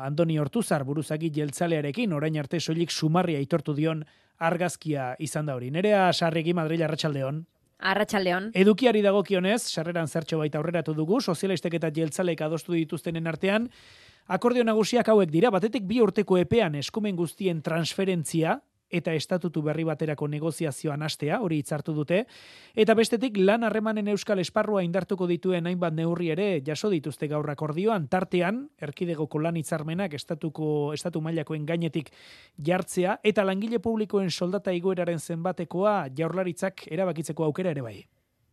Andoni 0.01 0.39
Hortuzar 0.39 0.83
buruzagi 0.87 1.29
jeltzalearekin 1.35 2.13
orain 2.17 2.37
arte 2.39 2.59
soilik 2.59 2.89
sumarria 2.89 3.37
aitortu 3.37 3.77
dion 3.77 4.05
argazkia 4.41 5.15
izan 5.21 5.47
da 5.49 5.55
hori. 5.55 5.71
Nerea 5.71 6.09
sarregi 6.13 6.53
Madrid 6.57 6.81
Arratsaldeon. 6.81 7.43
Arratsaldeon. 7.91 8.51
Edukiari 8.57 9.01
dagokionez, 9.01 9.61
sarreran 9.69 10.07
zertxo 10.07 10.37
baita 10.41 10.59
aurreratu 10.59 10.93
dugu, 10.97 11.21
sozialistek 11.21 11.79
eta 11.79 11.89
jeltzalek 11.93 12.41
adostu 12.45 12.75
dituztenen 12.77 13.29
artean, 13.29 13.67
akordio 14.27 14.65
nagusiak 14.67 15.09
hauek 15.09 15.31
dira, 15.33 15.49
batetik 15.53 15.87
bi 15.89 16.01
urteko 16.01 16.37
epean 16.41 16.77
eskumen 16.77 17.17
guztien 17.17 17.61
transferentzia, 17.65 18.59
eta 18.91 19.13
estatutu 19.15 19.63
berri 19.65 19.83
baterako 19.87 20.27
negoziazioan 20.27 21.03
hastea, 21.03 21.41
hori 21.41 21.61
hitzartu 21.61 21.95
dute, 21.97 22.25
eta 22.75 22.95
bestetik 22.97 23.37
lan 23.41 23.63
harremanen 23.63 24.11
euskal 24.13 24.39
esparrua 24.43 24.83
indartuko 24.83 25.27
dituen 25.27 25.67
hainbat 25.67 25.95
neurri 25.97 26.31
ere 26.35 26.47
jaso 26.65 26.89
dituzte 26.93 27.27
gaur 27.31 27.49
akordioan, 27.49 28.07
tartean, 28.11 28.63
erkidegoko 28.81 29.39
lan 29.39 29.57
hitzarmenak 29.57 30.13
estatuko, 30.13 30.93
estatu 30.93 31.21
mailakoen 31.21 31.65
gainetik 31.65 32.11
jartzea, 32.57 33.19
eta 33.23 33.45
langile 33.47 33.79
publikoen 33.79 34.31
soldata 34.31 34.71
igoeraren 34.75 35.19
zenbatekoa 35.19 36.07
jaurlaritzak 36.17 36.87
erabakitzeko 36.91 37.47
aukera 37.49 37.71
ere 37.71 37.81
bai. 37.85 37.99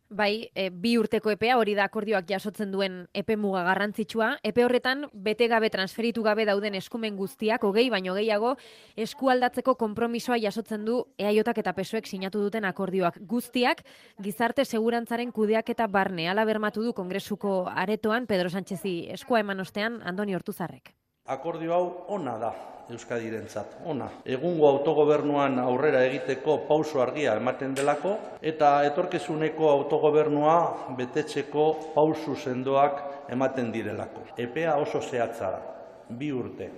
Bai, 0.09 0.49
e, 0.57 0.71
bi 0.73 0.95
urteko 0.97 1.29
epea 1.29 1.53
hori 1.61 1.75
da 1.77 1.83
akordioak 1.85 2.25
jasotzen 2.31 2.71
duen 2.73 2.95
epe 3.13 3.35
muga 3.37 3.61
garrantzitsua. 3.67 4.29
Epe 4.41 4.63
horretan 4.65 5.03
bete 5.13 5.45
gabe 5.51 5.69
transferitu 5.69 6.23
gabe 6.25 6.47
dauden 6.49 6.73
eskumen 6.79 7.13
guztiak, 7.19 7.61
hogei 7.63 7.91
baino 7.93 8.15
gehiago, 8.17 8.55
eskualdatzeko 8.97 9.75
konpromisoa 9.77 10.39
jasotzen 10.41 10.87
du 10.87 11.03
eaiotak 11.21 11.61
eta 11.61 11.75
pesoek 11.77 12.09
sinatu 12.09 12.41
duten 12.41 12.65
akordioak 12.65 13.19
guztiak, 13.21 13.83
gizarte 14.17 14.65
segurantzaren 14.65 15.29
kudeak 15.31 15.69
eta 15.69 15.85
barne 15.85 16.25
ala 16.29 16.45
bermatu 16.45 16.81
du 16.81 16.93
kongresuko 16.97 17.67
aretoan 17.69 18.25
Pedro 18.25 18.49
Sánchezi 18.49 19.03
eskua 19.13 19.45
eman 19.45 19.61
ostean 19.61 20.01
Andoni 20.01 20.33
Hortuzarrek. 20.33 20.98
Akordio 21.29 21.73
hau 21.75 21.85
ona 22.15 22.37
da, 22.41 22.49
Euskadirentzat. 22.89 23.75
Ona, 23.85 24.07
egungo 24.25 24.65
autogobernuan 24.71 25.59
aurrera 25.61 26.01
egiteko 26.07 26.55
pauso 26.65 27.03
argia 27.03 27.35
ematen 27.37 27.75
delako 27.77 28.15
eta 28.51 28.71
etorkezuneko 28.87 29.69
autogobernua 29.69 30.55
betetzeko 30.97 31.67
pausu 31.93 32.33
sendoak 32.33 33.03
ematen 33.29 33.69
direlako. 33.71 34.25
Epea 34.41 34.73
oso 34.81 35.03
zehatza 35.05 35.51
da, 35.53 35.61
bi 36.09 36.31
urte. 36.33 36.71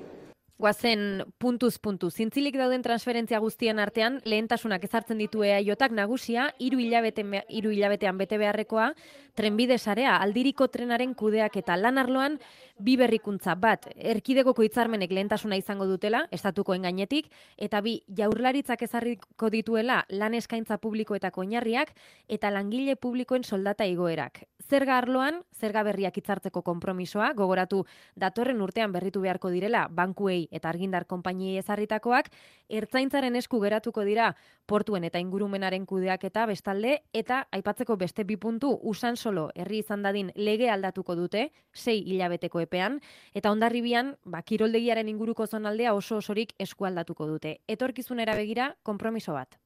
Guazen 0.62 1.24
puntuz 1.41 1.80
puntu. 1.82 2.12
Zintzilik 2.13 2.53
dauden 2.60 2.84
transferentzia 2.86 3.39
guztien 3.41 3.80
artean, 3.82 4.20
lehentasunak 4.30 4.84
ezartzen 4.86 5.18
ditu 5.18 5.41
eaiotak 5.41 5.96
nagusia, 5.98 6.51
iru, 6.62 6.77
hilabete, 6.84 7.25
iru 7.50 7.72
hilabetean 7.74 8.20
bete 8.20 8.38
beharrekoa, 8.38 8.91
trenbide 9.34 9.80
sarea, 9.80 10.18
aldiriko 10.22 10.68
trenaren 10.70 11.15
kudeak 11.18 11.58
eta 11.58 11.77
lan 11.80 11.98
arloan, 11.98 12.38
bi 12.77 12.94
berrikuntza 13.00 13.56
bat, 13.56 13.88
erkidegoko 13.96 14.62
hitzarmenek 14.65 15.12
lehentasuna 15.13 15.58
izango 15.58 15.88
dutela, 15.89 16.27
estatuko 16.30 16.75
engainetik, 16.77 17.32
eta 17.58 17.82
bi, 17.82 17.96
jaurlaritzak 18.18 18.86
ezarriko 18.86 19.50
dituela 19.50 20.03
lan 20.13 20.38
eskaintza 20.38 20.77
publikoetako 20.84 21.41
oinarriak 21.41 21.96
eta 22.30 22.53
langile 22.53 22.96
publikoen 22.96 23.44
soldata 23.44 23.89
igoerak. 23.89 24.44
Zerga 24.70 24.98
arloan, 25.01 25.41
zerga 25.58 25.82
berriak 25.84 26.15
hitzartzeko 26.22 26.62
konpromisoa, 26.62 27.34
gogoratu 27.34 27.82
datorren 28.15 28.62
urtean 28.62 28.94
berritu 28.94 29.25
beharko 29.25 29.50
direla, 29.50 29.88
bankuei 29.89 30.50
eta 30.51 30.70
argindar 30.70 31.08
konpainiei 31.08 31.58
ezarritakoak, 31.62 32.29
ertzaintzaren 32.70 33.36
esku 33.39 33.62
geratuko 33.63 34.03
dira 34.08 34.34
portuen 34.65 35.08
eta 35.08 35.20
ingurumenaren 35.24 35.86
kudeak 35.86 36.27
eta 36.27 36.46
bestalde, 36.50 37.00
eta 37.13 37.46
aipatzeko 37.51 37.98
beste 37.98 38.25
bi 38.27 38.38
puntu, 38.38 38.74
usan 38.84 39.17
solo 39.17 39.50
herri 39.55 39.81
izan 39.86 40.03
dadin 40.03 40.31
lege 40.36 40.70
aldatuko 40.70 41.15
dute, 41.15 41.48
sei 41.74 42.01
hilabeteko 42.03 42.62
epean, 42.67 43.00
eta 43.34 43.51
ondarribian, 43.51 44.15
ba, 44.25 44.43
kiroldegiaren 44.43 45.10
inguruko 45.10 45.48
zonaldea 45.48 45.96
oso 45.96 46.17
osorik 46.22 46.53
esku 46.60 46.86
aldatuko 46.86 47.27
dute. 47.27 47.60
Etorkizunera 47.67 48.36
begira, 48.36 48.75
konpromiso 48.84 49.34
bat. 49.38 49.61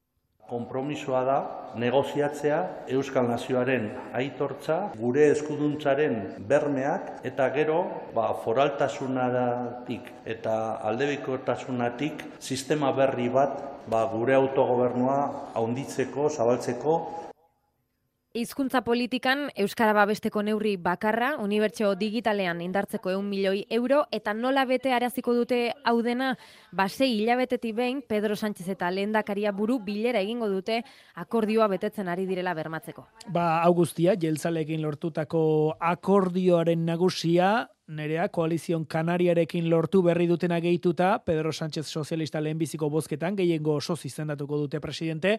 Kompromisoa 0.45 1.23
da 1.25 1.37
negoziatzea 1.81 2.59
Euskal 2.93 3.25
Nazioaren 3.25 3.87
aitortza, 4.13 4.91
gure 4.99 5.23
eskuduntzaren 5.31 6.19
bermeak 6.49 7.25
eta 7.25 7.47
gero 7.55 7.79
ba, 8.13 8.27
foraltasunatik 8.43 10.11
eta 10.35 10.55
aldebikotasunatik 10.91 12.21
sistema 12.39 12.93
berri 12.93 13.25
bat 13.33 13.57
ba, 13.89 14.05
gure 14.13 14.37
autogobernua 14.37 15.17
haunditzeko, 15.57 16.29
zabaltzeko 16.29 16.99
Hizkuntza 18.35 18.81
politikan 18.83 19.45
Euskara 19.55 19.93
babesteko 19.95 20.41
neurri 20.43 20.73
bakarra, 20.75 21.29
unibertsio 21.39 21.93
digitalean 21.95 22.59
indartzeko 22.59 23.13
eun 23.13 23.29
milioi 23.31 23.61
euro, 23.77 24.01
eta 24.11 24.33
nola 24.35 24.65
bete 24.67 24.91
araziko 24.91 25.31
dute 25.37 25.59
hau 25.87 26.01
dena, 26.03 26.33
basei 26.75 27.13
hilabetetik 27.13 27.77
behin, 27.77 28.01
Pedro 28.03 28.35
Sánchez 28.35 28.67
eta 28.73 28.89
lehendakaria 28.91 29.53
buru 29.55 29.77
bilera 29.85 30.19
egingo 30.19 30.49
dute 30.51 30.81
akordioa 31.23 31.69
betetzen 31.71 32.11
ari 32.11 32.25
direla 32.27 32.51
bermatzeko. 32.57 33.05
Ba, 33.31 33.61
augustia, 33.63 34.17
jeltzalekin 34.19 34.83
lortutako 34.83 35.45
akordioaren 35.79 36.83
nagusia, 36.91 37.69
nerea 37.87 38.29
koalizion 38.29 38.85
kanariarekin 38.85 39.69
lortu 39.69 40.01
berri 40.03 40.27
dutena 40.27 40.59
gehituta, 40.61 41.19
Pedro 41.25 41.51
Sánchez 41.53 41.85
sozialista 41.85 42.41
lehenbiziko 42.41 42.89
bozketan, 42.89 43.35
gehiengo 43.35 43.75
oso 43.75 43.97
izendatuko 44.03 44.57
dute 44.57 44.79
presidente, 44.81 45.37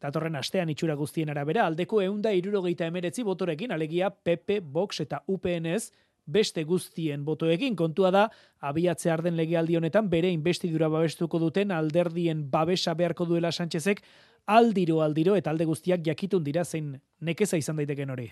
datorren 0.00 0.36
astean 0.36 0.70
itxura 0.70 0.94
guztien 0.94 1.30
arabera, 1.30 1.66
aldeko 1.66 2.02
eunda 2.02 2.32
irurogeita 2.32 2.86
emeretzi 2.86 3.22
botorekin, 3.22 3.72
alegia 3.72 4.10
PP, 4.10 4.60
Vox 4.62 5.00
eta 5.00 5.22
UPNS, 5.26 5.90
beste 6.28 6.64
guztien 6.64 7.24
botoekin 7.24 7.76
kontua 7.76 8.10
da 8.12 8.26
abiatze 8.60 9.10
arden 9.10 9.36
legealdi 9.36 9.78
honetan 9.78 10.10
bere 10.12 10.30
investidura 10.30 10.90
babestuko 10.92 11.40
duten 11.40 11.72
alderdien 11.72 12.44
babesa 12.50 12.94
beharko 12.94 13.24
duela 13.24 13.52
Sánchezek 13.52 14.02
aldiro 14.46 15.00
aldiro 15.00 15.36
eta 15.36 15.50
alde 15.50 15.64
guztiak 15.64 16.04
jakitun 16.04 16.44
dira 16.44 16.64
zein 16.64 16.98
nekeza 17.20 17.56
izan 17.56 17.80
daiteken 17.80 18.10
hori. 18.10 18.28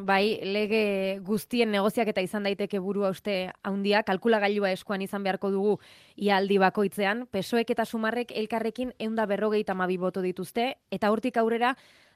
Bai, 0.00 0.40
lege 0.40 1.20
guztien 1.26 1.70
negoziak 1.74 2.08
eta 2.08 2.22
izan 2.24 2.46
daiteke 2.46 2.78
burua 2.80 3.10
uste 3.12 3.50
handia, 3.66 4.02
kalkulagailua 4.06 4.70
eskuan 4.72 5.02
izan 5.04 5.24
beharko 5.26 5.50
dugu 5.52 5.74
ialdi 6.16 6.56
bakoitzean, 6.62 7.26
pesoek 7.30 7.72
eta 7.74 7.84
sumarrek 7.84 8.32
elkarrekin 8.32 8.94
eunda 8.98 9.26
berrogeita 9.28 9.74
mabi 9.74 9.98
boto 10.00 10.22
dituzte, 10.24 10.70
eta 10.90 11.10
hortik 11.12 11.36
aurrera, 11.36 11.74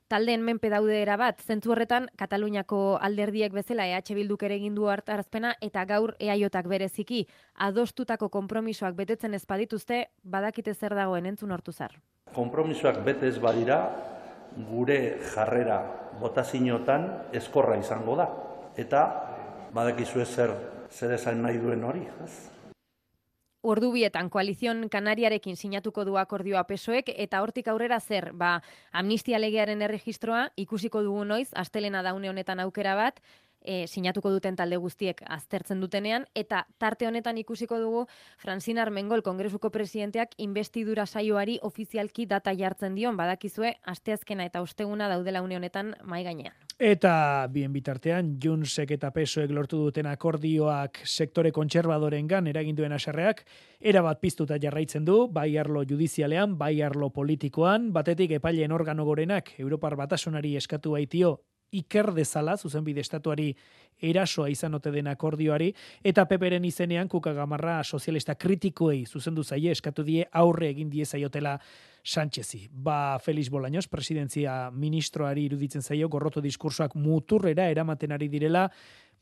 taldeen 0.09 0.45
menpe 0.47 0.71
daude 0.71 1.05
bat, 1.19 1.41
zentzu 1.41 1.73
horretan, 1.73 2.09
Kataluniako 2.17 2.97
alderdiek 3.01 3.53
bezala 3.53 3.87
EH 3.87 4.15
Bilduk 4.15 4.43
ere 4.43 4.57
egin 4.57 4.75
du 4.75 4.89
hartarazpena, 4.89 5.55
eta 5.61 5.85
gaur 5.85 6.15
eaiotak 6.19 6.67
bereziki, 6.67 7.27
adostutako 7.55 8.29
konpromisoak 8.29 8.95
betetzen 8.95 9.35
ezpadituzte, 9.35 10.09
badakite 10.23 10.75
zer 10.75 10.95
dagoen 10.95 11.27
entzun 11.27 11.53
hortu 11.53 11.73
zar. 11.73 12.01
Konpromisoak 12.33 13.05
betez 13.05 13.39
badira, 13.39 13.81
gure 14.69 15.19
jarrera 15.35 15.81
botazinotan 16.21 17.09
eskorra 17.33 17.77
izango 17.81 18.17
da. 18.17 18.29
Eta 18.77 19.07
badakizu 19.75 20.25
zer 20.25 20.55
zer 20.95 21.15
esan 21.19 21.43
nahi 21.43 21.59
duen 21.59 21.85
hori, 21.85 22.05
ez? 22.25 22.35
Ordubietan 23.65 24.29
koalizion 24.29 24.91
kanariarekin 24.93 25.57
sinatuko 25.57 26.05
du 26.05 26.19
akordioa 26.21 26.67
pesoek 26.69 27.09
eta 27.09 27.41
hortik 27.41 27.71
aurrera 27.73 27.97
zer, 27.99 28.29
ba, 28.37 28.59
amnistia 28.93 29.41
legearen 29.41 29.81
erregistroa 29.87 30.51
ikusiko 30.61 31.01
dugu 31.03 31.25
noiz, 31.25 31.49
astelena 31.57 32.03
daune 32.05 32.29
honetan 32.29 32.61
aukera 32.61 32.93
bat, 32.99 33.23
e, 33.65 33.87
sinatuko 33.89 34.31
duten 34.31 34.57
talde 34.57 34.77
guztiek 34.77 35.23
aztertzen 35.27 35.81
dutenean, 35.81 36.27
eta 36.35 36.65
tarte 36.79 37.09
honetan 37.09 37.39
ikusiko 37.41 37.79
dugu 37.81 38.05
Francine 38.39 38.83
Armengol 38.85 39.23
Kongresuko 39.23 39.71
presidenteak 39.75 40.37
investidura 40.39 41.07
saioari 41.07 41.59
ofizialki 41.63 42.27
data 42.27 42.55
jartzen 42.55 42.95
dion, 42.95 43.17
badakizue, 43.17 43.75
asteazkena 43.83 44.45
eta 44.45 44.63
osteguna 44.63 45.09
daudela 45.09 45.43
une 45.43 45.57
honetan 45.57 45.95
mai 46.05 46.23
gainean. 46.25 46.55
Eta 46.79 47.47
bien 47.55 47.73
bitartean, 47.73 48.35
Junsek 48.43 48.91
eta 48.97 49.13
Pesoek 49.15 49.51
lortu 49.55 49.79
duten 49.79 50.09
akordioak 50.11 50.99
sektore 51.07 51.53
kontserbadoren 51.55 52.27
gan 52.27 52.49
eraginduen 52.51 52.93
aserreak, 52.93 53.45
erabat 53.81 54.21
piztuta 54.21 54.59
jarraitzen 54.61 55.05
du, 55.07 55.29
bai 55.31 55.57
arlo 55.57 55.85
judizialean, 55.87 56.59
bai 56.59 56.83
arlo 56.83 57.11
politikoan, 57.15 57.93
batetik 57.95 58.37
epaileen 58.41 58.73
organo 58.73 59.07
gorenak 59.07 59.55
Europar 59.59 59.95
batasunari 59.97 60.57
eskatu 60.59 60.99
baitio 60.99 61.39
iker 61.81 62.13
dezala, 62.15 62.57
zuzenbide 62.57 63.03
estatuari 63.05 63.51
erasoa 64.03 64.49
izan 64.51 64.75
ote 64.75 64.91
den 64.95 65.09
akordioari, 65.11 65.71
eta 66.05 66.27
peperen 66.31 66.65
izenean 66.65 67.09
kuka 67.09 67.33
gamarra 67.33 67.83
sozialista 67.85 68.35
kritikoei 68.35 69.05
zuzendu 69.07 69.45
zaie 69.45 69.71
eskatu 69.71 70.05
die 70.05 70.27
aurre 70.33 70.71
egin 70.75 70.91
die 70.91 71.07
zaiotela 71.07 71.59
Sánchezi. 72.05 72.69
Ba 72.71 73.19
Felix 73.19 73.49
Bolaños, 73.51 73.89
presidentzia 73.89 74.71
ministroari 74.71 75.47
iruditzen 75.49 75.83
zaio, 75.83 76.09
gorroto 76.09 76.43
diskursoak 76.45 76.95
muturrera 76.95 77.71
eramaten 77.73 78.13
ari 78.13 78.29
direla, 78.29 78.69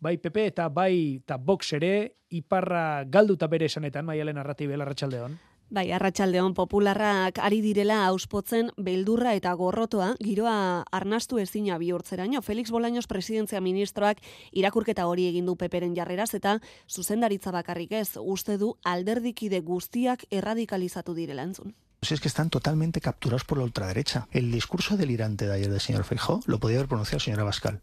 bai 0.03 0.17
PP 0.19 0.49
eta 0.51 0.69
bai 0.69 1.21
eta 1.21 1.39
Vox 1.39 1.73
ere, 1.79 1.95
iparra 2.31 3.05
galduta 3.07 3.47
bere 3.47 3.71
esanetan, 3.71 4.07
maialen 4.09 4.41
arratibe, 4.43 4.77
larratxaldeon. 4.77 5.39
Bai, 5.73 5.87
arratsaldeon 5.97 6.53
popularrak 6.53 7.39
ari 7.41 7.63
direla 7.65 8.03
auspotzen 8.05 8.67
beldurra 8.77 9.31
eta 9.39 9.55
gorrotoa 9.57 10.11
giroa 10.21 10.85
arnastu 10.93 11.39
ezina 11.41 11.79
bihurtzeraino. 11.81 12.43
Felix 12.45 12.69
Bolaños 12.69 13.09
presidentzia 13.09 13.63
ministroak 13.65 14.21
irakurketa 14.53 15.07
hori 15.09 15.25
egin 15.31 15.49
du 15.49 15.55
peperen 15.57 15.95
jarreraz 15.97 16.35
eta 16.37 16.59
zuzendaritza 16.87 17.55
bakarrik 17.57 17.97
ez 17.97 18.19
uste 18.21 18.59
du 18.61 18.75
alderdikide 18.85 19.63
guztiak 19.65 20.27
erradikalizatu 20.31 21.15
direla 21.17 21.49
entzun. 21.49 21.73
Si 22.03 22.13
es 22.13 22.21
que 22.21 22.29
están 22.29 22.51
totalmente 22.51 23.01
capturados 23.01 23.45
por 23.45 23.57
la 23.57 23.65
ultraderecha. 23.65 24.29
El 24.31 24.53
discurso 24.53 24.99
delirante 24.99 25.47
de 25.47 25.55
ayer 25.55 25.71
del 25.71 25.81
señor 25.81 26.05
Feijó 26.05 26.41
lo 26.45 26.59
podía 26.61 26.79
haber 26.79 26.89
pronunciado 26.89 27.17
el 27.17 27.23
señor 27.23 27.41
Abascal. 27.41 27.81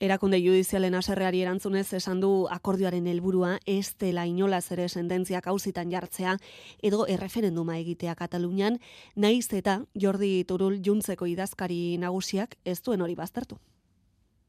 Erakunde 0.00 0.38
judizialen 0.38 0.94
aserreari 0.94 1.40
erantzunez 1.42 1.88
esan 1.96 2.20
du 2.22 2.28
akordioaren 2.54 3.08
helburua 3.10 3.56
ez 3.66 3.96
dela 3.98 4.28
inolaz 4.30 4.68
ere 4.70 4.84
sententziak 4.86 5.48
auzitan 5.50 5.90
jartzea 5.90 6.36
edo 6.86 7.06
erreferenduma 7.10 7.80
egitea 7.80 8.14
Katalunian, 8.14 8.78
naiz 9.16 9.48
eta 9.50 9.80
Jordi 9.98 10.44
Turul 10.46 10.78
juntzeko 10.86 11.26
idazkari 11.26 11.98
nagusiak 11.98 12.54
ez 12.64 12.78
duen 12.80 13.02
hori 13.02 13.18
baztertu. 13.18 13.58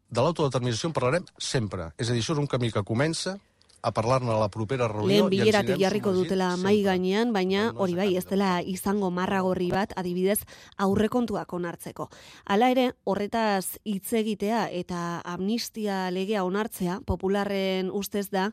De 0.09 0.21
l'autodeterminació 0.21 0.89
en 0.89 0.93
parlarem 0.93 1.25
sempre. 1.37 1.89
És 1.97 2.09
a 2.09 2.13
dir, 2.13 2.21
això 2.21 2.37
és 2.37 2.43
un 2.45 2.49
camí 2.49 2.69
que 2.69 2.85
comença 2.85 3.39
a 3.81 3.91
parlar-ne 3.93 4.31
a 4.31 4.39
la 4.39 4.49
propera 4.49 4.87
reunió. 4.87 5.07
Lehen 5.07 5.29
bileratik 5.29 5.79
jarriko 5.79 6.11
dutela 6.13 6.55
mai 6.57 6.81
gainean, 6.83 7.31
baina 7.33 7.69
hori 7.75 7.95
bai, 7.95 8.09
ez 8.17 8.25
dela 8.27 8.59
izango 8.61 9.09
marragorri 9.11 9.69
bat, 9.71 9.93
adibidez, 9.95 10.39
aurrekontuak 10.77 11.53
onartzeko. 11.53 12.09
Hala 12.45 12.69
ere, 12.73 12.89
horretaz 13.05 13.79
hitz 13.83 14.13
egitea 14.13 14.67
eta 14.75 15.21
amnistia 15.23 16.09
legea 16.11 16.43
onartzea, 16.43 16.99
popularren 17.05 17.91
ustez 17.91 18.27
da, 18.29 18.49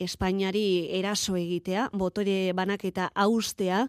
Espainiari 0.00 0.90
eraso 0.98 1.36
egitea, 1.36 1.88
botore 1.96 2.52
banaketa 2.52 3.10
austea, 3.14 3.86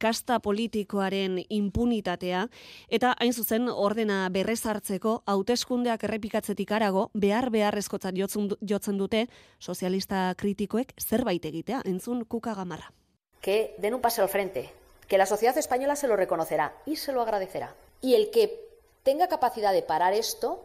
kasta 0.00 0.38
politikoaren 0.40 1.36
impunitatea, 1.48 2.46
eta 2.88 3.12
hain 3.20 3.34
zuzen 3.34 3.68
ordena 3.68 4.22
berrezartzeko, 4.32 5.20
hauteskundeak 5.26 6.04
errepikatzetik 6.08 6.72
arago, 6.72 7.10
behar 7.14 7.50
beharrezkotzat 7.52 8.16
jotzen 8.16 8.98
dute, 8.98 9.26
sozialista 9.60 10.29
kritikoek 10.34 10.94
zerbait 11.00 11.44
egitea, 11.44 11.82
entzun 11.84 12.24
kuka 12.24 12.54
gamarra. 12.54 12.92
Que 13.40 13.74
den 13.78 13.94
un 13.94 14.00
paso 14.00 14.22
al 14.22 14.28
frente, 14.28 14.70
que 15.08 15.18
la 15.18 15.26
sociedad 15.26 15.56
española 15.56 15.96
se 15.96 16.08
lo 16.08 16.16
reconocerá 16.16 16.74
y 16.86 16.96
se 16.96 17.12
lo 17.12 17.22
agradecerá. 17.22 17.74
Y 18.00 18.14
el 18.14 18.30
que 18.30 18.60
tenga 19.02 19.28
capacidad 19.28 19.72
de 19.72 19.82
parar 19.82 20.12
esto 20.12 20.64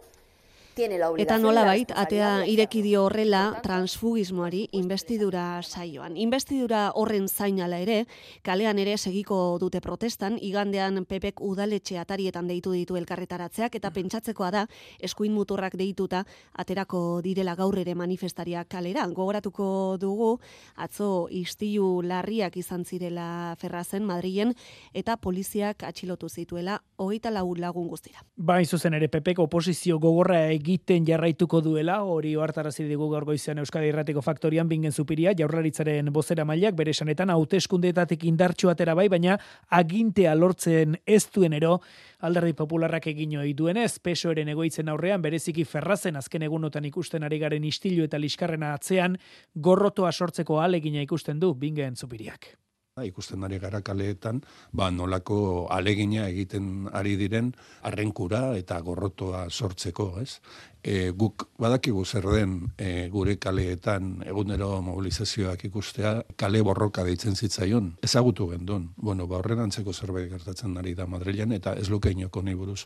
Eta 0.75 1.37
nola 1.39 1.63
bait, 1.63 1.91
atea 1.95 2.43
ireki 2.51 2.81
dio 2.83 3.05
horrela 3.05 3.61
transfugismoari 3.63 4.65
investidura 4.75 5.61
saioan. 5.63 6.17
Investidura 6.19 6.89
horren 6.99 7.29
zainala 7.29 7.77
ere, 7.79 8.01
kalean 8.43 8.79
ere 8.83 8.97
segiko 8.97 9.55
dute 9.61 9.79
protestan, 9.79 10.35
igandean 10.41 11.05
pepek 11.07 11.39
udaletxe 11.39 11.95
atarietan 12.01 12.49
deitu 12.51 12.73
ditu 12.75 12.97
elkarretaratzeak, 12.99 13.77
eta 13.79 13.91
pentsatzekoa 13.95 14.49
da, 14.51 14.65
eskuin 14.99 15.31
muturrak 15.31 15.77
deituta, 15.79 16.25
aterako 16.59 17.21
direla 17.23 17.55
gaur 17.55 17.79
ere 17.79 17.95
manifestariak 17.95 18.67
kalera. 18.67 19.07
Gogoratuko 19.07 19.95
dugu, 20.01 20.33
atzo 20.75 21.29
istilu 21.31 22.01
larriak 22.03 22.57
izan 22.59 22.83
zirela 22.83 23.55
ferrazen 23.61 24.03
Madrilen, 24.03 24.51
eta 24.93 25.15
poliziak 25.15 25.87
atxilotu 25.87 26.27
zituela, 26.27 26.81
hogeita 26.97 27.31
lagun 27.31 27.87
guztira. 27.87 28.25
Ba, 28.35 28.59
zuzen 28.65 28.93
ere, 28.93 29.07
pepek 29.07 29.39
oposizio 29.39 29.99
gogorra 29.99 30.51
egiten 30.65 31.05
jarraituko 31.05 31.59
duela, 31.61 31.99
hori 32.09 32.33
oartarazi 32.35 32.87
digu 32.89 33.05
gaur 33.11 33.25
goizean 33.27 33.61
Euskadi 33.61 33.91
Irratiko 33.91 34.23
Faktorian 34.25 34.67
bingen 34.69 34.91
zupiria, 34.91 35.35
jaurlaritzaren 35.37 36.09
bozera 36.13 36.45
mailak 36.45 36.75
bere 36.79 36.95
esanetan 36.95 37.29
hauteskundeetatik 37.35 38.25
indartxo 38.25 38.71
atera 38.73 38.95
bai, 38.97 39.07
baina 39.13 39.37
agintea 39.69 40.33
lortzen 40.35 40.97
ez 41.05 41.21
duenero 41.29 41.77
alderdi 42.25 42.55
popularrak 42.57 43.11
egin 43.13 43.37
ohi 43.43 43.53
duenez, 43.53 43.99
peso 43.99 44.33
eren 44.33 44.49
egoitzen 44.55 44.89
aurrean, 44.89 45.21
bereziki 45.21 45.67
ferrazen 45.69 46.17
azken 46.17 46.49
egunotan 46.49 46.89
ikusten 46.89 47.23
ari 47.23 47.39
garen 47.39 47.63
istilu 47.63 48.09
eta 48.09 48.17
liskarrena 48.17 48.73
atzean, 48.73 49.19
gorrotoa 49.53 50.11
sortzeko 50.11 50.61
alegina 50.65 51.05
ikusten 51.05 51.39
du 51.39 51.53
bingen 51.53 51.95
zupiriak 51.95 52.55
ikusten 53.03 53.43
ari 53.43 53.57
gara 53.59 53.81
kaleetan, 53.83 54.39
ba, 54.71 54.87
nolako 54.87 55.67
alegina 55.67 56.29
egiten 56.31 56.87
ari 56.95 57.17
diren 57.19 57.49
arrenkura 57.83 58.53
eta 58.55 58.77
gorrotoa 58.79 59.49
sortzeko, 59.49 60.05
ez? 60.21 60.39
E, 60.79 61.11
guk 61.11 61.49
badakigu 61.59 62.05
zer 62.05 62.23
den 62.31 62.53
e, 62.77 63.09
gure 63.11 63.35
kaleetan 63.35 64.23
egunero 64.23 64.79
mobilizazioak 64.85 65.65
ikustea, 65.67 66.21
kale 66.39 66.63
borroka 66.63 67.03
deitzen 67.03 67.35
zitzaion, 67.35 67.97
ezagutu 67.99 68.47
gendun. 68.53 68.93
Bueno, 68.95 69.27
ba, 69.27 69.41
horren 69.41 69.65
antzeko 69.65 69.91
zerbait 69.91 70.31
gertatzen 70.31 70.77
ari 70.79 70.95
da 70.95 71.03
Madrilen, 71.05 71.51
eta 71.51 71.75
ez 71.75 71.89
luke 71.89 72.15
inoko 72.15 72.47
buruz 72.55 72.85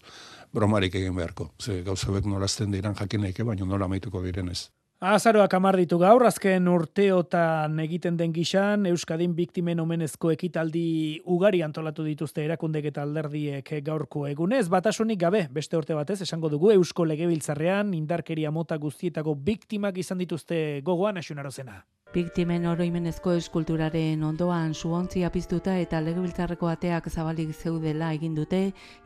bromarik 0.52 0.96
egin 0.96 1.14
beharko. 1.14 1.52
Ze 1.62 1.84
gauzabek 1.84 2.26
nolazten 2.26 2.72
diran 2.72 2.96
jakineike, 2.96 3.44
baina 3.44 3.66
nola 3.66 3.88
maituko 3.88 4.24
direnez. 4.24 4.72
Azaroak 5.00 5.54
amar 5.56 5.78
ditu 5.80 5.96
gaur, 5.96 6.26
azken 6.28 6.66
urteotan 6.68 7.78
egiten 7.80 8.18
den 8.20 8.34
gixan, 8.36 8.84
Euskadin 8.90 9.32
biktimen 9.32 9.80
omenezko 9.80 10.34
ekitaldi 10.34 11.22
ugari 11.24 11.62
antolatu 11.64 12.04
dituzte 12.04 12.44
erakundek 12.44 12.90
eta 12.92 13.06
alderdiek 13.08 13.72
gaurko 13.86 14.26
egunez. 14.28 14.66
Batasunik 14.68 15.22
gabe, 15.22 15.46
beste 15.56 15.80
urte 15.80 15.96
batez, 15.96 16.18
esango 16.26 16.50
dugu, 16.52 16.74
Eusko 16.74 17.06
Legebiltzarrean, 17.08 17.94
indarkeria 17.96 18.52
mota 18.52 18.76
guztietako 18.76 19.38
biktimak 19.40 20.04
izan 20.04 20.20
dituzte 20.20 20.82
gogoan 20.84 21.24
asunarozena. 21.24 21.80
Biktimen 22.10 22.64
oroimenezko 22.66 23.36
eskulturaren 23.38 24.24
ondoan 24.26 24.72
suontzia 24.74 25.30
piztuta 25.30 25.76
eta 25.78 26.00
legebiltzarreko 26.02 26.66
ateak 26.72 27.06
zabalik 27.12 27.52
zeudela 27.54 28.08
egin 28.18 28.34
dute 28.34 28.62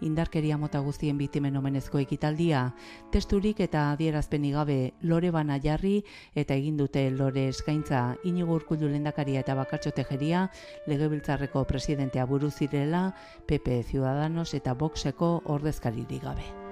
indarkeria 0.08 0.56
mota 0.62 0.80
guztien 0.86 1.20
biktimen 1.20 1.60
omenezko 1.60 2.00
ekitaldia. 2.00 2.64
Testurik 3.12 3.60
eta 3.68 3.90
adierazpeni 3.98 4.54
gabe 4.56 4.80
lore 5.02 5.36
bana 5.36 5.60
jarri 5.60 5.98
eta 6.34 6.56
egin 6.56 6.80
dute 6.80 7.10
lore 7.12 7.50
eskaintza 7.50 8.16
inigur 8.24 8.64
kuldu 8.72 8.88
lendakaria 8.88 9.44
eta 9.44 9.60
bakartxo 9.60 9.92
tejeria 9.92 10.48
legebiltzarreko 10.88 11.68
presidentea 11.68 12.24
buruzirela 12.24 13.10
PP 13.48 13.84
Ciudadanos 13.92 14.54
eta 14.54 14.80
Voxeko 14.80 15.42
ordezkaririk 15.44 16.24
gabe. 16.24 16.63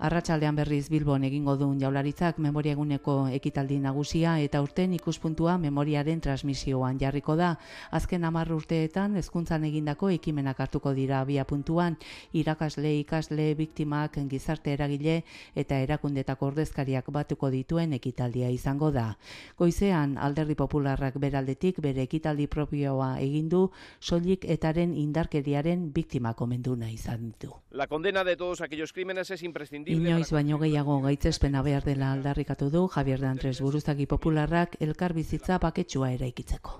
Arratsaldean 0.00 0.56
berriz 0.56 0.86
Bilbon 0.88 1.26
egingo 1.28 1.58
duen 1.60 1.76
jaularitzak 1.76 2.38
memoria 2.40 2.72
eguneko 2.72 3.14
ekitaldi 3.36 3.76
nagusia 3.84 4.38
eta 4.40 4.62
urten 4.64 4.94
ikuspuntua 4.96 5.58
memoriaren 5.60 6.22
transmisioan 6.24 6.96
jarriko 7.02 7.34
da. 7.36 7.50
Azken 7.98 8.24
hamar 8.24 8.48
urteetan 8.54 9.18
hezkuntzan 9.20 9.66
egindako 9.68 10.08
ekimenak 10.14 10.62
hartuko 10.64 10.94
dira 10.96 11.18
bia 11.28 11.44
puntuan, 11.44 11.98
irakasle, 12.32 12.94
ikasle, 13.02 13.50
biktimak, 13.58 14.16
gizarte 14.30 14.72
eragile 14.72 15.18
eta 15.54 15.82
erakundetako 15.84 16.48
ordezkariak 16.48 17.12
batuko 17.12 17.52
dituen 17.52 17.92
ekitaldia 17.92 18.48
izango 18.48 18.88
da. 18.96 19.18
Goizean 19.58 20.16
alderdi 20.16 20.56
popularrak 20.56 21.20
beraldetik 21.20 21.82
bere 21.84 22.08
ekitaldi 22.08 22.46
propioa 22.46 23.18
egin 23.20 23.52
du 23.52 23.66
soilik 24.00 24.48
etaren 24.48 24.96
indarkeriaren 24.96 25.90
biktima 25.92 26.32
komenduna 26.32 26.88
izan 26.88 27.34
du. 27.38 27.52
La 27.70 27.86
condena 27.86 28.24
de 28.24 28.36
todos 28.36 28.62
aquellos 28.62 28.94
crímenes 28.94 29.30
es 29.30 29.42
imprescindible 29.42 29.89
Inoiz 29.90 30.28
baino 30.30 30.54
gehiago 30.60 31.00
gaitzespena 31.02 31.64
behar 31.66 31.82
dela 31.82 32.12
aldarrikatu 32.14 32.68
du 32.70 32.84
Javier 32.94 33.18
de 33.18 33.26
Andres 33.26 33.56
buruzagi 33.64 34.04
popularrak 34.06 34.76
elkar 34.86 35.14
bizitza 35.16 35.58
paketsua 35.58 36.12
eraikitzeko. 36.14 36.76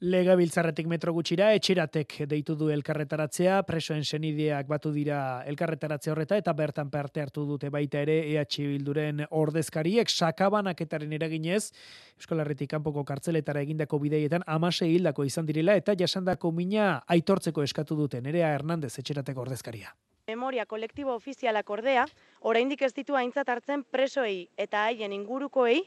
Lega 0.00 0.34
biltzarretik 0.38 0.88
metro 0.90 1.12
gutxira, 1.14 1.52
etxeratek 1.58 2.16
deitu 2.30 2.56
du 2.58 2.70
elkarretaratzea, 2.74 3.60
presoen 3.66 4.02
senideak 4.02 4.66
batu 4.70 4.92
dira 4.94 5.20
elkarretaratzea 5.52 6.12
horreta, 6.12 6.38
eta 6.42 6.52
bertan 6.52 6.90
parte 6.90 7.22
hartu 7.22 7.46
dute 7.46 7.70
baita 7.70 8.02
ere 8.02 8.18
EH 8.32 8.66
Bilduren 8.72 9.24
ordezkariek, 9.30 10.10
sakabanaketaren 10.10 11.14
eraginez, 11.18 11.72
Euskal 12.18 12.42
Herritik 12.42 12.74
kanpoko 12.74 13.04
kartzeletara 13.04 13.62
egindako 13.66 14.02
bideietan, 14.02 14.46
amase 14.46 14.90
hildako 14.90 15.30
izan 15.30 15.46
direla, 15.46 15.78
eta 15.78 15.94
jasandako 15.98 16.50
mina 16.50 16.92
aitortzeko 17.06 17.62
eskatu 17.62 17.98
duten, 17.98 18.26
Nerea 18.26 18.54
Hernandez 18.54 18.96
etxerateko 18.98 19.46
ordezkaria 19.46 19.94
memoria 20.28 20.66
kolektibo 20.66 21.14
ofizialak 21.16 21.70
ordea, 21.70 22.04
oraindik 22.40 22.82
ez 22.82 22.92
ditu 22.94 23.16
aintzat 23.16 23.48
hartzen 23.48 23.84
presoei 23.84 24.48
eta 24.56 24.84
haien 24.84 25.12
ingurukoei 25.16 25.80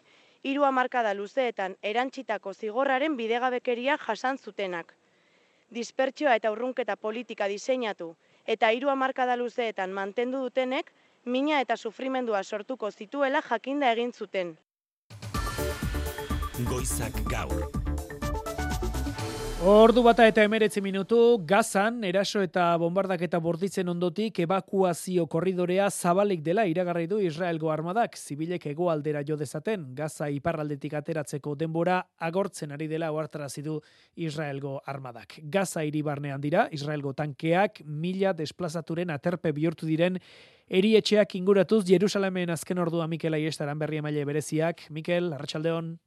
hiru 0.44 0.66
hamarkada 0.66 1.14
luzeetan 1.14 1.78
erantsitako 1.92 2.54
zigorraren 2.54 3.18
bidegabekeria 3.18 3.98
jasan 4.08 4.38
zutenak. 4.38 4.96
Dispertsioa 5.72 6.36
eta 6.40 6.52
urrunketa 6.52 6.98
politika 6.98 7.48
diseinatu 7.48 8.16
eta 8.46 8.72
hiru 8.76 8.90
hamarkada 8.90 9.38
luzeetan 9.38 9.94
mantendu 9.94 10.42
dutenek 10.48 10.92
mina 11.26 11.62
eta 11.62 11.78
sufrimendua 11.78 12.44
sortuko 12.44 12.92
zituela 12.92 13.44
jakinda 13.50 13.92
egin 13.92 14.12
zuten. 14.12 14.58
Goizak 16.70 17.24
gaur. 17.30 17.81
Ordu 19.62 20.02
bata 20.02 20.26
eta 20.26 20.42
emeretzi 20.42 20.82
minutu, 20.82 21.38
gazan, 21.46 22.00
eraso 22.08 22.42
eta 22.42 22.64
bombardak 22.82 23.22
eta 23.28 23.38
borditzen 23.38 23.92
ondotik, 23.92 24.40
evakuazio 24.42 25.28
korridorea 25.30 25.86
zabalik 25.92 26.42
dela 26.42 26.66
iragarri 26.66 27.06
du 27.06 27.20
Israelgo 27.22 27.70
armadak, 27.70 28.18
zibilek 28.18 28.66
egoaldera 28.74 29.22
jo 29.22 29.38
dezaten, 29.38 29.86
gaza 29.94 30.32
iparraldetik 30.34 30.98
ateratzeko 30.98 31.54
denbora 31.54 32.00
agortzen 32.18 32.74
ari 32.74 32.90
dela 32.90 33.12
oartarazi 33.14 33.62
du 33.62 33.78
Israelgo 34.16 34.80
armadak. 34.84 35.38
Gaza 35.44 35.86
iribarnean 35.86 36.42
dira, 36.42 36.68
Israelgo 36.74 37.14
tankeak 37.14 37.84
mila 37.86 38.34
desplazaturen 38.34 39.14
aterpe 39.14 39.54
bihurtu 39.54 39.86
diren 39.86 40.18
erietxeak 40.70 41.36
inguratuz 41.38 41.84
Jerusalemen 41.86 42.50
azken 42.50 42.82
ordua 42.82 43.06
Mikel 43.06 43.38
Aiestaran 43.38 43.78
berri 43.78 44.02
emaile 44.02 44.26
bereziak. 44.26 44.88
Mikel, 44.90 45.36
Arratxaldeon. 45.38 46.00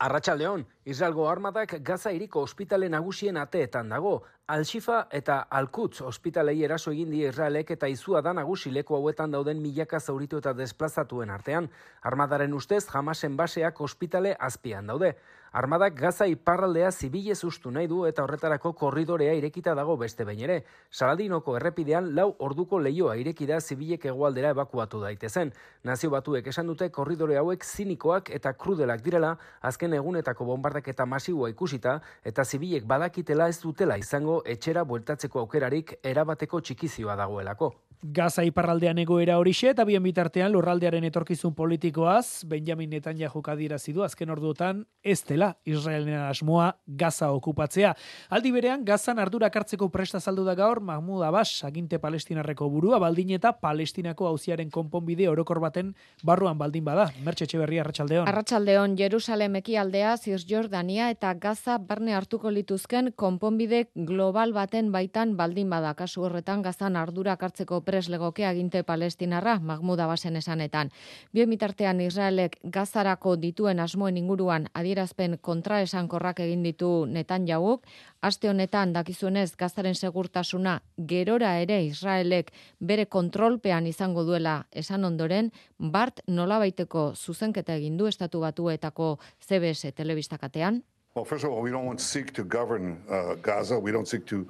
Arratxaldeon, 0.00 0.62
Israelgo 0.88 1.26
armadak 1.28 1.74
Gaza 1.84 2.10
iriko 2.16 2.40
ospitale 2.46 2.88
nagusien 2.88 3.36
ateetan 3.36 3.90
dago. 3.92 4.12
Al-Shifa 4.48 5.00
eta 5.18 5.34
Al-Quds 5.58 6.00
ospitalei 6.08 6.54
eraso 6.64 6.94
egin 6.94 7.10
die 7.12 7.28
Israelek 7.28 7.74
eta 7.74 7.90
izua 7.92 8.22
da 8.24 8.32
nagusi 8.32 8.72
leku 8.72 8.96
hauetan 8.96 9.36
dauden 9.36 9.60
milaka 9.60 10.00
zauritu 10.00 10.40
eta 10.40 10.54
desplazatuen 10.56 11.28
artean. 11.30 11.68
Armadaren 12.00 12.56
ustez, 12.56 12.86
jamasen 12.88 13.36
baseak 13.36 13.80
ospitale 13.84 14.32
azpian 14.40 14.88
daude. 14.88 15.12
Armadak 15.52 15.96
Gaza 15.98 16.28
iparraldea 16.30 16.92
zibilez 16.92 17.40
ustu 17.42 17.72
nahi 17.74 17.88
du 17.90 18.04
eta 18.06 18.22
horretarako 18.22 18.70
korridorea 18.78 19.32
irekita 19.34 19.74
dago 19.74 19.96
beste 19.98 20.22
behin 20.24 20.44
ere. 20.46 20.58
Saladinoko 20.92 21.56
errepidean 21.58 22.12
lau 22.14 22.28
orduko 22.38 22.78
leioa 22.78 23.16
irekida 23.18 23.58
zibilek 23.60 24.06
egualdera 24.12 24.54
ebakuatu 24.54 25.02
daitezen. 25.02 25.50
Nazio 25.82 26.12
batuek 26.14 26.46
esan 26.54 26.70
dute 26.70 26.90
korridore 26.94 27.36
hauek 27.42 27.66
zinikoak 27.66 28.30
eta 28.30 28.54
krudelak 28.54 29.02
direla 29.02 29.34
azken 29.60 29.98
egunetako 29.98 30.46
bombardak 30.52 30.94
eta 30.94 31.06
masiboa 31.06 31.50
ikusita 31.50 31.98
eta 32.22 32.44
zibilek 32.44 32.86
badakitela 32.86 33.48
ez 33.50 33.58
dutela 33.58 33.98
izango 33.98 34.42
etxera 34.46 34.84
bueltatzeko 34.84 35.40
aukerarik 35.40 35.96
erabateko 36.04 36.60
txikizioa 36.60 37.18
dagoelako. 37.18 37.74
Gaza 38.02 38.46
iparraldean 38.48 38.96
egoera 39.02 39.34
horixe 39.36 39.74
eta 39.74 39.84
bien 39.84 40.00
bitartean 40.00 40.54
lurraldearen 40.54 41.04
etorkizun 41.04 41.52
politikoaz, 41.52 42.46
Benjamin 42.48 42.88
Netanyahu 42.88 43.42
adierazi 43.44 43.92
du 43.92 44.02
azken 44.02 44.30
orduotan 44.30 44.86
ez 45.04 45.22
dela 45.28 45.58
Israelen 45.66 46.16
asmoa 46.22 46.78
Gaza 46.86 47.30
okupatzea. 47.32 47.94
Aldi 48.30 48.52
berean, 48.52 48.84
Gazan 48.84 49.18
ardura 49.18 49.50
hartzeko 49.52 49.90
presta 49.90 50.18
saldu 50.18 50.44
da 50.44 50.54
gaur 50.54 50.80
Mahmoud 50.80 51.22
Abbas, 51.22 51.62
aginte 51.64 51.98
palestinarreko 51.98 52.70
burua, 52.70 52.98
baldin 52.98 53.30
eta 53.36 53.52
palestinako 53.52 54.28
hauziaren 54.28 54.70
konponbide 54.70 55.28
orokor 55.28 55.60
baten 55.60 55.94
barruan 56.24 56.56
baldin 56.56 56.84
bada. 56.84 57.10
Mertxe 57.22 57.44
Etxeberria, 57.44 57.82
Arratxaldeon. 57.82 58.28
Arratxaldeon, 58.28 58.96
Jerusalem 58.96 59.56
ekialdea, 59.60 60.16
Cisjordania 60.16 61.10
eta 61.10 61.34
Gaza 61.34 61.76
barne 61.76 62.14
hartuko 62.14 62.50
lituzken 62.50 63.12
konponbide 63.14 63.90
global 63.94 64.54
baten 64.56 64.90
baitan 64.90 65.36
baldin 65.36 65.68
bada. 65.68 65.92
Kasu 65.94 66.24
horretan, 66.24 66.62
Gazan 66.62 66.96
ardura 66.96 67.36
hartzeko 67.36 67.82
preslegoke 67.90 68.46
aginte 68.46 68.82
palestinarra 68.86 69.58
Mahmud 69.58 69.98
Abbasen 70.00 70.36
esanetan. 70.38 70.92
Bien 71.34 71.50
bitartean 71.50 72.00
Israelek 72.04 72.58
gazarako 72.76 73.34
dituen 73.42 73.80
asmoen 73.82 74.20
inguruan 74.20 74.68
adierazpen 74.78 75.38
kontraesankorrak 75.42 76.42
egin 76.46 76.62
ditu 76.62 76.90
Netanyahuk, 77.10 77.88
aste 78.22 78.50
honetan 78.50 78.94
dakizuenez 78.94 79.56
gazaren 79.58 79.98
segurtasuna 79.98 80.76
gerora 81.12 81.56
ere 81.64 81.80
Israelek 81.88 82.52
bere 82.78 83.06
kontrolpean 83.06 83.90
izango 83.90 84.24
duela 84.28 84.54
esan 84.70 85.04
ondoren, 85.04 85.50
Bart 85.78 86.22
nolabaiteko 86.28 87.10
zuzenketa 87.16 87.74
egin 87.80 87.98
du 87.98 88.06
estatu 88.06 88.46
batuetako 88.46 89.16
CBS 89.48 89.90
telebistakatean. 89.96 90.82
Well, 91.14 91.24
first 91.24 91.44
of 91.44 91.50
all, 91.50 91.62
we 91.62 91.72
don't 91.72 92.00
seek 92.00 92.32
to 92.34 92.44
govern 92.44 93.02
uh, 93.10 93.34
Gaza. 93.42 93.78
We 93.78 93.90
don't 93.90 94.06
seek 94.06 94.26
to 94.26 94.46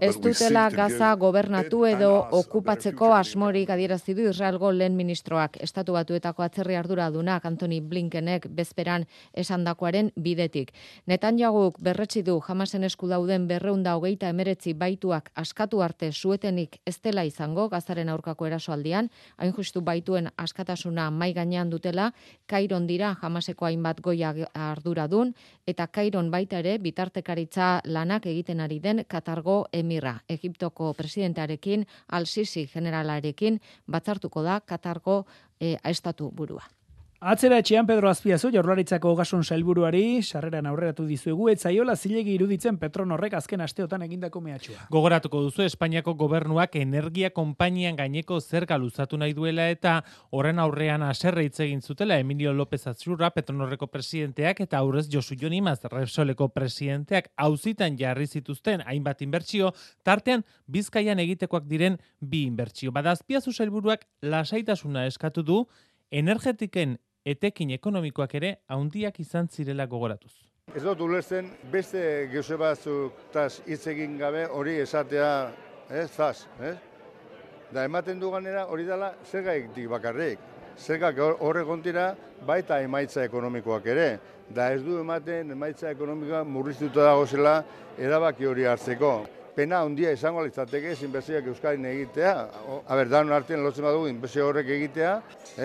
Ez 0.00 0.16
dutela 0.20 0.68
Gaza 0.70 1.14
gobernatu 1.16 1.84
edo 1.88 2.10
okupatzeko 2.38 3.12
asmorik 3.14 3.70
adierazi 3.70 4.14
du 4.14 4.26
Israelgo 4.28 4.70
lehen 4.72 4.96
ministroak. 4.96 5.56
Estatu 5.62 5.94
batuetako 5.96 6.42
atzerri 6.42 6.76
ardura 6.76 7.08
dunak 7.10 7.44
Anthony 7.46 7.80
Blinkenek 7.80 8.48
bezperan 8.50 9.06
esandakoaren 9.32 10.10
bidetik. 10.16 10.72
Netanyahuk 11.06 11.78
berretsi 11.80 12.22
du 12.22 12.38
jamasen 12.46 12.84
esku 12.84 13.08
dauden 13.08 13.46
berreunda 13.48 13.94
hogeita 13.96 14.28
emeretzi 14.28 14.74
baituak 14.74 15.30
askatu 15.34 15.82
arte 15.82 16.12
suetenik 16.12 16.80
ez 16.86 16.98
dela 17.02 17.24
izango 17.24 17.68
Gazaren 17.68 18.08
aurkako 18.08 18.46
erasoaldian, 18.46 19.10
hain 19.36 19.52
justu 19.56 19.80
baituen 19.80 20.30
askatasuna 20.36 21.10
mai 21.10 21.32
gainean 21.32 21.70
dutela, 21.70 22.12
Kairon 22.46 22.86
dira 22.86 23.14
jamaseko 23.20 23.66
hainbat 23.66 24.00
goia 24.00 24.34
arduradun, 24.54 25.34
eta 25.66 25.86
Kairon 25.86 26.30
baita 26.30 26.58
ere 26.58 26.78
bitartekaritza 26.78 27.80
lanak 27.84 28.26
egiten 28.26 28.60
ari 28.60 28.78
den 28.80 29.04
Katar 29.08 29.37
Margo 29.38 29.68
Emirra, 29.70 30.16
Egiptoko 30.26 30.88
presidentearekin, 30.98 31.84
Al-Sisi 32.18 32.64
generalarekin, 32.72 33.60
batzartuko 33.86 34.42
da 34.42 34.58
Katargo 34.66 35.20
e, 35.60 35.76
estatu 35.86 36.32
burua. 36.34 36.64
Atzera 37.18 37.56
etxean 37.58 37.82
Pedro 37.82 38.06
Azpiazu, 38.06 38.52
jorlaritzako 38.54 39.10
gasun 39.18 39.40
sailburuari, 39.42 40.22
sarreran 40.22 40.68
aurreratu 40.70 41.02
dizuegu, 41.02 41.48
etzaiola 41.50 41.96
zilegi 41.98 42.36
iruditzen 42.36 42.76
Petronorrek 42.78 43.32
azken 43.34 43.64
asteotan 43.64 44.04
egindako 44.06 44.38
mehatxua. 44.44 44.84
Gogoratuko 44.94 45.40
duzu, 45.42 45.64
Espainiako 45.64 46.14
gobernuak 46.14 46.76
energia 46.78 47.32
konpainian 47.34 47.98
gaineko 47.98 48.38
zerga 48.38 48.78
luzatu 48.78 49.18
nahi 49.18 49.34
duela 49.34 49.66
eta 49.72 49.96
horren 50.30 50.62
aurrean 50.62 51.02
aserre 51.02 51.42
hitz 51.48 51.58
egin 51.66 51.82
zutela 51.82 52.20
Emilio 52.22 52.52
López 52.54 52.86
Azurra, 52.86 53.32
Petronorreko 53.34 53.90
presidenteak 53.90 54.62
eta 54.68 54.78
aurrez 54.78 55.08
Josu 55.10 55.34
Jonimaz, 55.34 55.80
Repsoleko 55.90 56.52
presidenteak 56.54 57.32
auzitan 57.34 57.98
jarri 57.98 58.28
zituzten 58.28 58.86
hainbat 58.86 59.26
inbertsio, 59.26 59.72
tartean 60.04 60.46
bizkaian 60.68 61.18
egitekoak 61.18 61.66
diren 61.66 61.98
bi 62.20 62.46
inbertsio. 62.46 62.94
Bada 62.94 63.18
Azpiazu 63.18 63.50
sailburuak 63.50 64.06
lasaitasuna 64.22 65.08
eskatu 65.10 65.42
du, 65.42 65.60
energetiken 66.10 66.98
etekin 67.32 67.70
ekonomikoak 67.76 68.34
ere 68.40 68.52
haundiak 68.72 69.20
izan 69.20 69.48
zirela 69.48 69.86
gogoratuz. 69.86 70.32
Ez 70.74 70.82
dut 70.84 71.00
ulertzen 71.00 71.48
beste 71.72 72.00
geuse 72.32 72.56
batzuk 72.60 73.24
tas 73.32 73.62
hitz 73.66 73.86
egin 73.92 74.18
gabe 74.20 74.44
hori 74.52 74.76
esatea, 74.82 75.30
ez, 75.88 76.08
zaz, 76.10 76.46
ez? 76.60 76.76
Da 77.72 77.84
ematen 77.84 78.20
du 78.20 78.30
ganera 78.32 78.66
hori 78.72 78.84
dela 78.88 79.12
zergaik 79.30 79.72
dik 79.76 79.88
bakarrik. 79.92 80.44
Zergak 80.78 81.18
horre 81.20 81.64
kontira 81.68 82.12
baita 82.46 82.78
emaitza 82.84 83.24
ekonomikoak 83.26 83.88
ere. 83.94 84.10
Da 84.54 84.70
ez 84.72 84.80
du 84.84 85.00
ematen 85.00 85.50
emaitza 85.52 85.90
ekonomikoa 85.90 86.44
murriztuta 86.48 87.04
dago 87.10 87.26
zela 87.26 87.58
erabaki 87.98 88.46
hori 88.48 88.64
hartzeko 88.64 89.16
pena 89.58 89.80
handia 89.82 90.12
izango 90.14 90.44
litzateke 90.46 90.94
inbertsioak 91.02 91.48
Euskadin 91.50 91.86
egitea. 91.90 92.34
A 92.86 92.98
ber, 92.98 93.08
danon 93.10 93.34
artean 93.34 93.64
lotzen 93.66 93.86
badugu 93.88 94.06
inbertsio 94.10 94.46
horrek 94.46 94.70
egitea, 94.76 95.14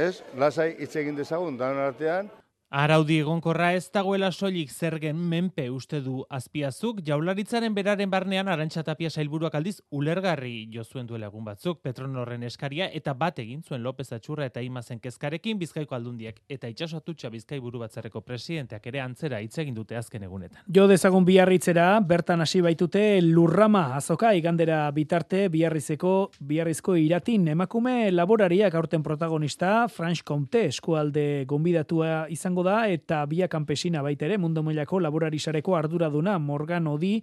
ez? 0.06 0.24
Lasai 0.42 0.72
hitz 0.80 0.96
egin 1.04 1.20
dezagun 1.20 1.60
danon 1.60 1.84
artean, 1.86 2.32
Araudi 2.74 3.20
egonkorra 3.22 3.68
ez 3.78 3.92
dagoela 3.94 4.32
soilik 4.34 4.72
zergen 4.74 5.20
menpe 5.30 5.68
uste 5.70 6.00
du 6.02 6.24
azpiazuk, 6.34 7.04
jaularitzaren 7.06 7.76
beraren 7.78 8.10
barnean 8.10 8.48
arantxatapia 8.50 9.12
sailburuak 9.12 9.54
aldiz 9.60 9.76
ulergarri 9.94 10.72
jo 10.74 10.82
zuen 10.82 11.06
duela 11.06 11.28
egun 11.30 11.46
batzuk, 11.46 11.84
Petronorren 11.86 12.42
eskaria 12.48 12.88
eta 13.00 13.14
bat 13.14 13.38
egin 13.44 13.60
zuen 13.62 13.84
López 13.86 14.08
Atxurra 14.18 14.48
eta 14.50 14.64
Imazen 14.66 14.98
kezkarekin 15.04 15.60
bizkaiko 15.60 15.94
aldundiak 15.94 16.40
eta 16.50 16.72
itxasatutxa 16.72 17.30
bizkai 17.36 17.60
buru 17.62 17.84
batzareko 17.84 18.24
presidenteak 18.26 18.90
ere 18.90 19.04
antzera 19.06 19.44
hitz 19.46 19.54
egin 19.62 19.78
dute 19.78 19.94
azken 20.02 20.26
egunetan. 20.26 20.66
Jo 20.66 20.88
dezagun 20.90 21.30
biarritzera, 21.30 22.00
bertan 22.02 22.42
hasi 22.42 22.64
baitute 22.66 23.22
lurrama 23.22 23.84
azoka 24.00 24.34
igandera 24.34 24.90
bitarte 24.98 25.44
biarrizeko 25.54 26.16
biarrizko 26.42 26.98
iratin 26.98 27.54
emakume 27.54 28.10
laborariak 28.10 28.74
aurten 28.82 29.06
protagonista, 29.06 29.86
Franz 29.94 30.26
Comte 30.26 30.66
eskualde 30.74 31.46
gonbidatua 31.46 32.26
izango 32.34 32.63
da 32.64 32.88
eta 32.90 33.26
bia 33.30 33.48
kanpesina 33.48 34.02
baita 34.04 34.26
ere 34.26 34.38
mundu 34.38 34.64
mailako 34.64 35.00
laborarisareko 35.04 35.76
arduraduna 35.78 36.38
Morgan 36.40 36.88
Odi 36.88 37.18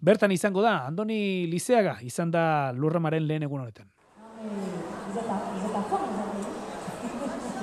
bertan 0.00 0.32
izango 0.32 0.62
da 0.62 0.84
Andoni 0.86 1.46
Lizeaga 1.50 1.98
izan 2.02 2.30
da 2.30 2.72
Lurramaren 2.72 3.26
lehen 3.26 3.48
egun 3.48 3.64
honetan. 3.64 4.93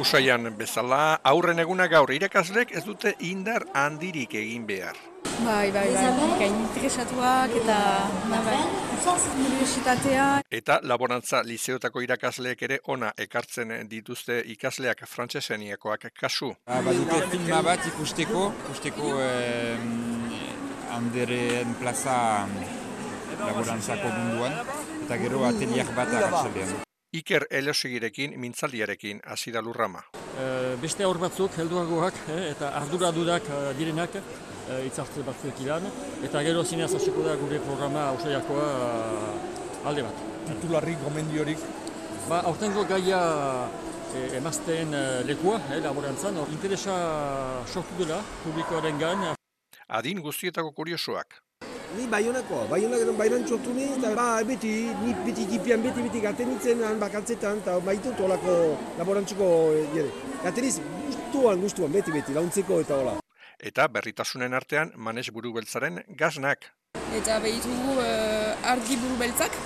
Usaian 0.02 0.50
bezala 0.58 1.20
aurren 1.30 1.60
eguna 1.62 1.86
gaur 1.92 2.10
irakaslek 2.10 2.72
ez 2.74 2.82
dute 2.88 3.12
indar 3.28 3.68
handirik 3.78 4.34
egin 4.40 4.66
behar. 4.66 4.98
Bai, 5.46 5.70
bai, 5.76 5.84
bai, 5.94 6.30
gain 6.40 6.56
interesatuak 6.64 7.54
eta 7.60 7.78
bai, 8.32 8.58
universitatea. 9.44 10.26
Eta 10.50 10.80
laborantza 10.90 11.44
liceotako 11.46 12.02
irakasleek 12.08 12.66
ere 12.68 12.80
ona 12.94 13.14
ekartzen 13.28 13.74
dituzte 13.90 14.42
ikasleak 14.56 15.06
frantseseniakoak 15.06 16.10
kasu. 16.18 16.54
Ba, 16.66 16.82
dute 16.98 17.22
filma 17.30 17.62
bat 17.70 17.86
ikusteko, 17.94 18.52
ikusteko 18.66 19.16
eh, 19.22 19.78
plaza 21.80 22.48
laborantzako 23.46 24.16
munduan. 24.18 24.64
eta 25.04 25.18
gero 25.18 25.46
ateliak 25.46 25.94
bat 25.96 26.08
arratsaldean. 26.08 26.91
Iker 27.12 27.44
Elosegirekin 27.52 28.38
mintzaldiarekin 28.40 29.20
hasi 29.28 29.52
da 29.52 29.62
lurrama. 29.62 30.00
E, 30.16 30.46
beste 30.80 31.04
aur 31.04 31.20
batzuk, 31.20 31.58
helduagoak, 31.60 32.16
eh, 32.32 32.40
eta 32.54 32.72
arduradurak 32.80 33.50
uh, 33.52 33.60
direnak, 33.76 34.16
uh, 34.16 34.78
itzartze 34.88 35.26
batzuek 35.28 35.60
ilan, 35.66 35.90
eta 36.24 36.44
gero 36.48 36.64
zineaz 36.64 36.94
hasiko 36.96 37.26
da 37.28 37.36
gure 37.36 37.60
programa 37.68 38.08
ausaiakoa 38.14 38.70
uh, 38.88 39.88
alde 39.92 40.08
bat. 40.08 40.24
Titularrik, 40.48 41.04
gomendiorik? 41.04 41.68
Ba, 42.30 42.40
aurtengo 42.48 42.88
gaia 42.88 43.20
e, 44.16 44.38
emazten 44.38 44.96
uh, 44.96 45.22
lekua, 45.28 45.60
eh, 45.72 45.80
laborantzan, 45.84 46.38
or, 46.40 46.50
interesa 46.56 46.96
sortu 47.68 48.04
dela 48.06 48.22
publikoaren 48.46 49.00
gan. 49.02 49.32
Adin 50.00 50.24
guztietako 50.24 50.72
kuriosoak. 50.80 51.42
Ni 51.92 52.06
baionako, 52.08 52.62
baionako 52.72 53.14
bainan 53.20 53.42
txortu 53.44 53.74
ni, 53.76 53.90
eta 53.98 54.14
ba, 54.16 54.28
beti, 54.48 54.70
ni 55.02 55.12
beti 55.26 55.48
gipian, 55.50 55.82
beti, 55.84 56.06
beti 56.06 56.22
gatenitzen 56.24 56.84
han 56.88 57.02
bakantzetan, 57.02 57.60
eta 57.64 57.76
baitut 57.84 58.22
olako 58.24 58.54
laborantzuko, 59.00 59.50
jere. 59.96 60.08
Gateniz, 60.46 60.78
guztuan, 61.10 61.60
guztuan, 61.66 61.92
beti, 61.92 62.16
beti, 62.16 62.38
launtzeko 62.38 62.80
eta 62.86 63.02
hola. 63.02 63.18
Eta 63.60 63.90
berritasunen 63.92 64.56
artean, 64.56 64.96
manes 64.96 65.28
buru 65.36 65.52
beltzaren 65.60 66.00
gaznak. 66.24 66.72
Eta 67.20 67.42
behitugu 67.44 68.00
uh, 68.00 68.72
argi 68.72 68.98
buru 69.04 69.20
beltzak, 69.20 69.60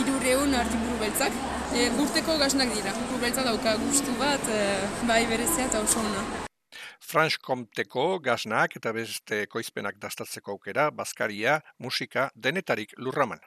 irureun 0.00 0.56
argi 0.56 0.80
buru 0.80 0.98
beltzak. 1.04 1.40
E, 1.68 1.90
gurteko 1.98 2.38
gaznak 2.40 2.72
dira, 2.72 2.96
buru 2.96 3.20
beltza 3.20 3.44
dauka 3.44 3.76
guztu 3.84 4.16
bat, 4.16 4.52
bai 5.04 5.24
berezia 5.28 5.68
eta 5.68 5.84
oso 5.84 6.00
hona. 6.00 6.47
Franz 7.00 7.38
Comteko 7.38 8.18
gaznak 8.20 8.76
eta 8.76 8.92
beste 8.92 9.46
koizpenak 9.46 9.98
dastatzeko 10.02 10.56
aukera, 10.56 10.90
bazkaria, 10.90 11.60
musika, 11.78 12.30
denetarik 12.34 12.94
lurraman. 12.98 13.40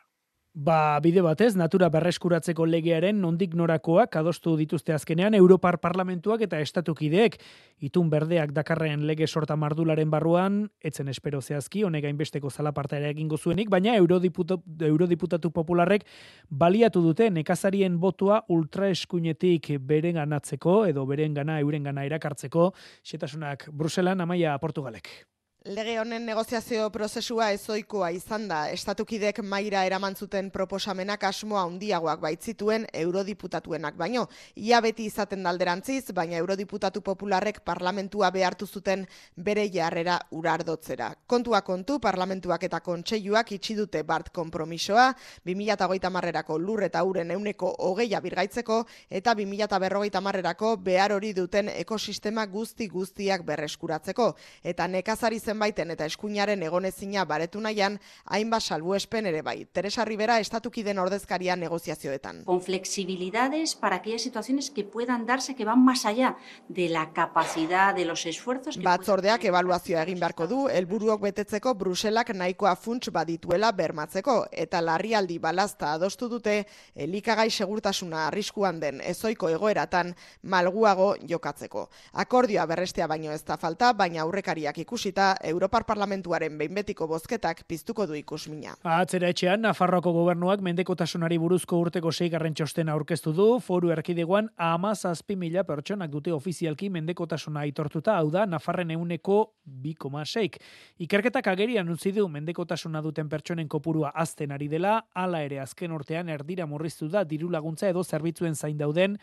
Ba, 0.54 1.00
bide 1.00 1.22
batez, 1.24 1.54
natura 1.56 1.88
berreskuratzeko 1.88 2.66
legearen 2.68 3.22
nondik 3.24 3.54
norakoak 3.56 4.18
adostu 4.20 4.58
dituzte 4.60 4.92
azkenean 4.92 5.34
Europar 5.34 5.78
Parlamentuak 5.80 6.44
eta 6.44 6.60
Estatukideek. 6.60 7.38
Itun 7.80 8.10
berdeak 8.12 8.52
dakarren 8.52 9.08
lege 9.08 9.30
sorta 9.32 9.56
mardularen 9.56 10.12
barruan, 10.12 10.60
etzen 10.84 11.08
espero 11.08 11.40
zehazki, 11.40 11.86
honek 11.88 12.04
gainbesteko 12.04 12.52
zalaparta 12.52 13.00
ere 13.00 13.14
egingo 13.16 13.40
zuenik, 13.40 13.72
baina 13.72 13.96
eurodiputatu, 13.96 14.60
eurodiputatu 14.92 15.56
popularrek 15.56 16.04
baliatu 16.50 17.00
dute 17.00 17.32
nekazarien 17.32 17.96
botua 17.98 18.44
ultraeskuinetik 18.50 19.78
beren 19.80 20.20
ganatzeko, 20.20 20.82
edo 20.92 21.08
beren 21.08 21.34
gana, 21.34 21.62
euren 21.64 21.88
gana 21.88 22.04
erakartzeko, 22.04 22.74
setasunak 23.08 23.70
Bruselan, 23.72 24.20
amaia 24.20 24.60
Portugalek. 24.60 25.32
Lege 25.62 26.00
honen 26.02 26.24
negoziazio 26.26 26.88
prozesua 26.90 27.52
ezoikoa 27.54 28.08
izan 28.16 28.48
da, 28.50 28.64
estatukidek 28.74 29.44
maira 29.46 29.84
eraman 29.86 30.16
zuten 30.18 30.48
proposamenak 30.50 31.22
asmoa 31.28 31.68
handiagoak 31.68 32.24
baitzituen 32.24 32.88
eurodiputatuenak 32.98 33.94
baino. 34.00 34.24
Ia 34.58 34.80
beti 34.82 35.06
izaten 35.06 35.46
dalderantziz, 35.46 36.16
baina 36.18 36.40
eurodiputatu 36.40 37.04
popularrek 37.06 37.60
parlamentua 37.64 38.32
behartu 38.34 38.66
zuten 38.66 39.04
bere 39.36 39.68
jarrera 39.70 40.16
urardotzera. 40.32 41.12
Kontua 41.28 41.62
kontu, 41.62 42.00
parlamentuak 42.02 42.66
eta 42.66 42.80
kontseiluak 42.82 43.54
itxi 43.60 43.78
dute 43.84 44.02
bart 44.02 44.34
kompromisoa, 44.34 45.12
2008 45.46 46.10
marrerako 46.10 46.58
lur 46.58 46.82
eta 46.90 47.06
uren 47.06 47.36
euneko 47.38 47.76
hogeia 47.92 48.20
birgaitzeko, 48.26 48.80
eta 49.12 49.38
2008 49.38 50.26
marrerako 50.26 50.74
behar 50.90 51.14
hori 51.20 51.36
duten 51.38 51.70
ekosistema 51.76 52.50
guzti 52.50 52.90
guztiak 52.90 53.46
berreskuratzeko. 53.46 54.32
Eta 54.64 54.90
nekazari 54.90 55.38
zenbaiten 55.52 55.92
eta 55.92 56.08
eskuinaren 56.08 56.64
egonezina 56.64 57.26
baretu 57.28 57.62
nahian, 57.62 58.00
hainbat 58.26 58.64
salbuespen 58.64 59.28
ere 59.32 59.42
bai. 59.46 59.66
Teresa 59.66 60.06
Rivera 60.08 60.40
estatukiden 60.40 61.00
ordezkaria 61.00 61.56
negoziazioetan. 61.56 62.44
Con 62.46 62.62
flexibilidades 62.62 63.76
para 63.76 63.98
aquellas 63.98 64.22
situaciones 64.22 64.72
que 64.72 64.84
puedan 64.84 65.26
darse 65.26 65.56
que 65.56 65.66
van 65.66 65.84
más 65.84 66.06
allá 66.06 66.36
de 66.70 66.90
la 66.90 67.12
capacidad 67.14 67.94
de 67.96 68.06
los 68.06 68.26
esfuerzos. 68.26 68.78
Que 68.78 68.84
Batzordeak 68.84 69.46
evaluazioa 69.50 70.04
egin 70.06 70.20
beharko 70.22 70.48
du, 70.48 70.62
helburuok 70.70 71.22
betetzeko 71.28 71.74
Bruselak 71.76 72.34
nahikoa 72.36 72.76
funts 72.76 73.12
badituela 73.12 73.72
bermatzeko, 73.72 74.46
eta 74.52 74.82
larrialdi 74.82 75.38
balazta 75.40 75.94
adostu 75.94 76.30
dute, 76.32 76.66
elikagai 76.96 77.50
segurtasuna 77.52 78.28
arriskuan 78.28 78.80
den 78.80 79.02
ezoiko 79.02 79.50
egoeratan 79.50 80.14
malguago 80.44 81.16
jokatzeko. 81.28 81.88
Akordioa 82.24 82.66
berrestea 82.70 83.08
baino 83.08 83.32
ez 83.34 83.44
da 83.46 83.58
falta, 83.58 83.92
baina 83.94 84.22
aurrekariak 84.24 84.78
ikusita, 84.86 85.34
Europar 85.44 85.86
Parlamentuaren 85.86 86.58
behinbetiko 86.58 87.08
bozketak 87.08 87.64
piztuko 87.68 88.06
du 88.08 88.16
ikusmina. 88.18 88.76
Atzera 88.84 89.30
etxean, 89.34 89.62
Nafarroako 89.66 90.14
gobernuak 90.16 90.62
mendekotasunari 90.66 91.38
buruzko 91.42 91.80
urteko 91.82 92.12
seigarren 92.12 92.54
txostena 92.58 92.94
aurkeztu 92.94 93.34
du, 93.34 93.48
foru 93.60 93.92
erkidegoan 93.96 94.50
ama 94.58 94.94
zazpi 94.96 95.36
mila 95.36 95.64
pertsonak 95.68 96.12
dute 96.12 96.34
ofizialki 96.34 96.90
mendekotasuna 96.94 97.66
aitortuta, 97.66 98.18
hau 98.20 98.30
da, 98.32 98.46
Nafarren 98.46 98.92
euneko 98.96 99.40
2,6. 99.68 100.62
Ikerketak 101.08 101.52
agerian 101.54 101.90
utzi 101.90 102.14
du 102.16 102.28
mendekotasuna 102.30 103.02
duten 103.02 103.30
pertsonen 103.30 103.68
kopurua 103.68 104.14
azten 104.16 104.52
ari 104.52 104.70
dela, 104.72 105.00
hala 105.14 105.44
ere 105.46 105.60
azken 105.64 105.92
urtean 105.92 106.30
erdira 106.30 106.66
murriztu 106.70 107.10
da 107.10 107.24
diru 107.26 107.50
laguntza 107.50 107.90
edo 107.90 108.04
zerbitzuen 108.04 108.56
zain 108.56 108.78
dauden, 108.78 109.18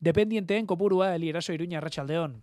dependienteen 0.00 0.66
kopurua 0.66 1.14
Eli 1.14 1.30
Eraso 1.30 1.52
Iruña 1.52 1.78
Arratsaldeon. 1.78 2.42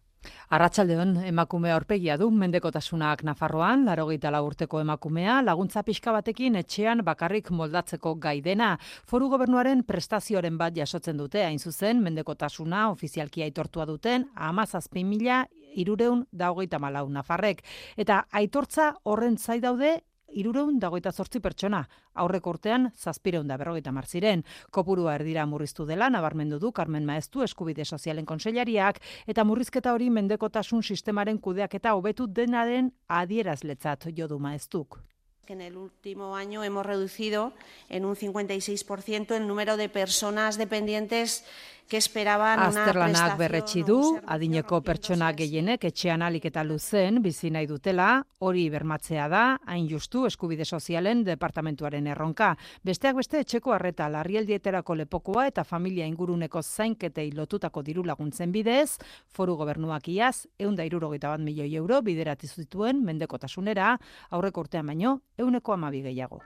Arratsaldeon 0.52 1.16
emakume 1.30 1.72
aurpegia 1.72 2.18
du 2.20 2.28
mendekotasunak 2.32 3.24
Nafarroan, 3.24 3.86
larogeita 3.88 4.34
urteko 4.42 4.82
emakumea, 4.82 5.42
laguntza 5.42 5.84
pixka 5.84 6.12
batekin 6.12 6.56
etxean 6.56 7.04
bakarrik 7.08 7.52
moldatzeko 7.52 8.16
gaidena. 8.16 8.78
Foru 9.08 9.30
gobernuaren 9.30 9.84
prestazioaren 9.84 10.58
bat 10.58 10.76
jasotzen 10.76 11.18
dute, 11.18 11.44
hain 11.46 11.60
zuzen, 11.60 12.02
mendekotasuna 12.04 12.90
ofizialki 12.92 13.44
aitortua 13.44 13.86
duten, 13.86 14.28
amazazpin 14.36 15.08
mila, 15.08 15.46
irureun 15.76 16.26
dagoita 16.32 16.80
malau 16.80 17.08
Nafarrek. 17.10 17.64
Eta 17.98 18.26
aitortza 18.32 18.92
horren 19.04 19.38
zai 19.38 19.62
daude 19.62 20.02
irureun 20.34 20.80
dagoita 20.80 21.12
zortzi 21.12 21.40
pertsona, 21.40 21.84
aurreko 22.14 22.56
urtean 22.56 22.90
zazpireun 22.98 23.48
da 23.48 23.58
berrogeita 23.58 23.92
marziren. 23.92 24.44
Kopurua 24.72 25.16
erdira 25.16 25.46
murriztu 25.46 25.86
dela, 25.86 26.10
nabarmendu 26.10 26.60
du 26.60 26.72
Carmen 26.72 27.06
Maestu 27.06 27.44
eskubide 27.44 27.86
sozialen 27.86 28.26
konseilariak, 28.26 29.02
eta 29.28 29.44
murrizketa 29.44 29.94
hori 29.94 30.10
mendekotasun 30.10 30.84
sistemaren 30.84 31.40
kudeak 31.40 31.76
eta 31.76 31.96
hobetu 31.96 32.28
denaren 32.28 32.92
adierazletzat 33.08 34.12
jodu 34.18 34.40
Maestuk. 34.40 35.00
que 35.46 35.54
en 35.54 35.62
el 35.62 35.76
último 35.76 36.36
año 36.36 36.64
hemos 36.64 36.86
reducido 36.86 37.52
en 37.90 38.06
un 38.06 38.16
56% 38.16 39.36
el 39.36 39.48
número 39.48 39.76
de 39.76 39.90
personas 39.90 40.58
dependientes 40.58 41.44
que 41.92 41.98
esperaban 41.98 42.58
Azterlanak 42.64 43.34
berretsi 43.36 43.82
du, 43.84 43.98
adineko 44.32 44.78
pertsona 44.80 45.34
gehienek 45.36 45.90
etxean 45.90 46.22
alik 46.24 46.46
eta 46.48 46.62
luzen 46.64 47.18
bizi 47.20 47.50
nahi 47.52 47.68
dutela, 47.68 48.22
hori 48.40 48.70
bermatzea 48.72 49.26
da, 49.28 49.42
hain 49.68 49.90
justu 49.90 50.24
eskubide 50.30 50.64
sozialen 50.64 51.26
departamentuaren 51.28 52.08
erronka. 52.14 52.54
Besteak 52.88 53.20
beste 53.20 53.42
etxeko 53.44 53.76
harreta 53.76 54.08
larrialdieterako 54.08 54.96
lepokoa 55.02 55.50
eta 55.50 55.66
familia 55.68 56.08
inguruneko 56.08 56.64
zainketei 56.64 57.34
lotutako 57.36 57.84
diru 57.84 58.08
laguntzen 58.08 58.56
bidez, 58.56 58.96
foru 59.28 59.58
gobernuak 59.60 60.08
iaz, 60.16 60.48
eunda 60.64 60.88
irurogeita 60.88 61.36
bat 61.36 61.44
milioi 61.44 61.76
euro 61.76 62.00
biderati 62.08 62.48
zituen 62.48 63.04
mendekotasunera, 63.04 63.98
aurreko 64.30 64.64
urtean 64.64 64.88
baino, 64.88 65.18
euneko 65.36 65.76
amabi 65.76 66.06
gehiago. 66.08 66.40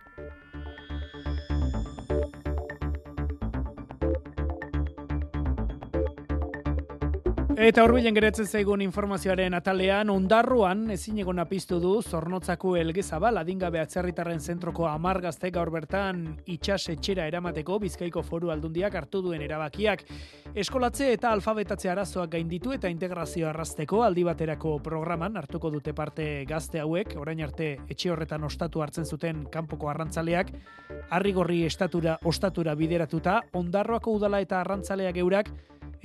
Eta 7.55 7.85
horbilen 7.85 8.11
geretzen 8.11 8.49
zaigun 8.51 8.81
informazioaren 8.83 9.53
atalean, 9.55 10.09
ondarruan 10.11 10.89
ezin 10.91 11.21
egon 11.23 11.39
piztu 11.47 11.77
du 11.79 11.93
zornotzako 12.03 12.73
elgezabal 12.75 13.37
adingabe 13.39 13.79
atzerritarren 13.79 14.41
zentroko 14.41 14.89
amar 14.89 15.21
gazte 15.23 15.51
gaur 15.55 15.69
bertan 15.71 16.35
itxas 16.51 16.89
etxera 16.91 17.29
eramateko 17.31 17.77
bizkaiko 17.79 18.23
foru 18.27 18.51
aldundiak 18.51 18.97
hartu 18.99 19.21
duen 19.23 19.41
erabakiak. 19.41 20.03
Eskolatze 20.53 21.13
eta 21.13 21.31
alfabetatze 21.31 21.89
arazoak 21.89 22.33
gainditu 22.33 22.73
eta 22.75 22.91
integrazio 22.91 23.47
arrasteko 23.47 24.01
aldi 24.03 24.25
baterako 24.27 24.79
programan 24.83 25.37
hartuko 25.37 25.71
dute 25.71 25.93
parte 25.93 26.43
gazte 26.49 26.81
hauek, 26.83 27.15
orain 27.15 27.39
arte 27.39 27.77
etxe 27.87 28.11
horretan 28.11 28.43
ostatu 28.43 28.83
hartzen 28.83 29.05
zuten 29.05 29.45
kanpoko 29.51 29.87
arrantzaleak, 29.87 30.51
harrigorri 31.09 31.63
estatura 31.63 32.17
ostatura 32.25 32.75
bideratuta, 32.75 33.39
ondarroako 33.53 34.17
udala 34.19 34.43
eta 34.43 34.59
arrantzaleak 34.59 35.23
eurak, 35.23 35.53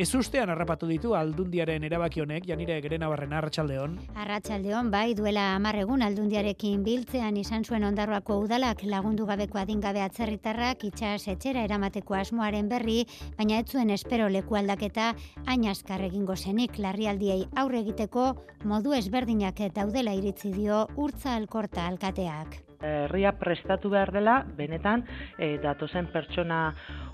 Ez 0.00 0.08
ustean 0.14 0.48
harrapatu 0.48 0.86
ditu 0.88 1.12
aldundiaren 1.18 1.84
erabaki 1.84 2.22
honek, 2.22 2.46
janire 2.48 2.78
gerena 2.80 3.08
barren 3.12 3.34
arratsaldeon. 3.36 3.98
Arratsaldeon 4.22 4.88
bai, 4.90 5.14
duela 5.18 5.50
amarregun 5.56 6.02
aldundiarekin 6.06 6.84
biltzean 6.86 7.36
izan 7.36 7.64
zuen 7.64 7.84
ondarroako 7.84 8.38
udalak 8.46 8.84
lagundu 8.88 9.26
gabeko 9.28 9.60
adingabe 9.60 10.00
atzerritarrak 10.06 10.86
itxas 10.88 11.28
etxera 11.34 11.66
eramateko 11.68 12.16
asmoaren 12.20 12.72
berri, 12.72 13.04
baina 13.36 13.60
ez 13.60 13.68
zuen 13.68 13.90
espero 13.90 14.30
leku 14.32 14.56
aldaketa 14.56 15.12
hain 15.46 15.68
askar 15.68 16.06
egingo 16.08 16.36
zenik 16.36 16.78
larrialdiei 16.78 17.44
aurre 17.56 17.84
egiteko 17.84 18.32
modu 18.64 18.96
ezberdinak 18.96 19.60
daudela 19.74 20.16
iritzi 20.16 20.54
dio 20.56 20.86
urtza 20.96 21.36
alkorta 21.36 21.86
alkateak. 21.86 22.69
Herria 22.80 23.32
prestatu 23.38 23.90
behar 23.92 24.12
dela, 24.12 24.40
benetan, 24.56 25.04
e, 25.38 25.58
datozen 25.62 26.08
pertsona 26.12 26.60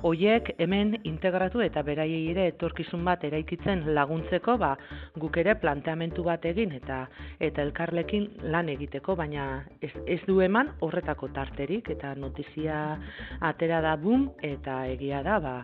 hoiek 0.06 0.52
hemen 0.62 0.94
integratu 1.08 1.62
eta 1.64 1.82
beraiei 1.86 2.30
ere 2.30 2.46
etorkizun 2.52 3.04
bat 3.04 3.24
eraikitzen 3.26 3.82
laguntzeko, 3.96 4.56
ba, 4.62 4.74
guk 5.18 5.36
ere 5.42 5.56
planteamentu 5.60 6.24
bat 6.26 6.44
egin 6.46 6.76
eta 6.78 7.02
eta 7.40 7.62
elkarlekin 7.66 8.28
lan 8.54 8.70
egiteko, 8.72 9.16
baina 9.18 9.64
ez, 9.80 9.92
ez 10.06 10.20
du 10.26 10.40
eman 10.44 10.72
horretako 10.80 11.32
tarterik 11.34 11.90
eta 11.96 12.14
notizia 12.14 12.82
atera 13.40 13.80
da 13.82 13.96
bum 13.96 14.30
eta 14.42 14.84
egia 14.92 15.22
da, 15.26 15.40
ba, 15.40 15.56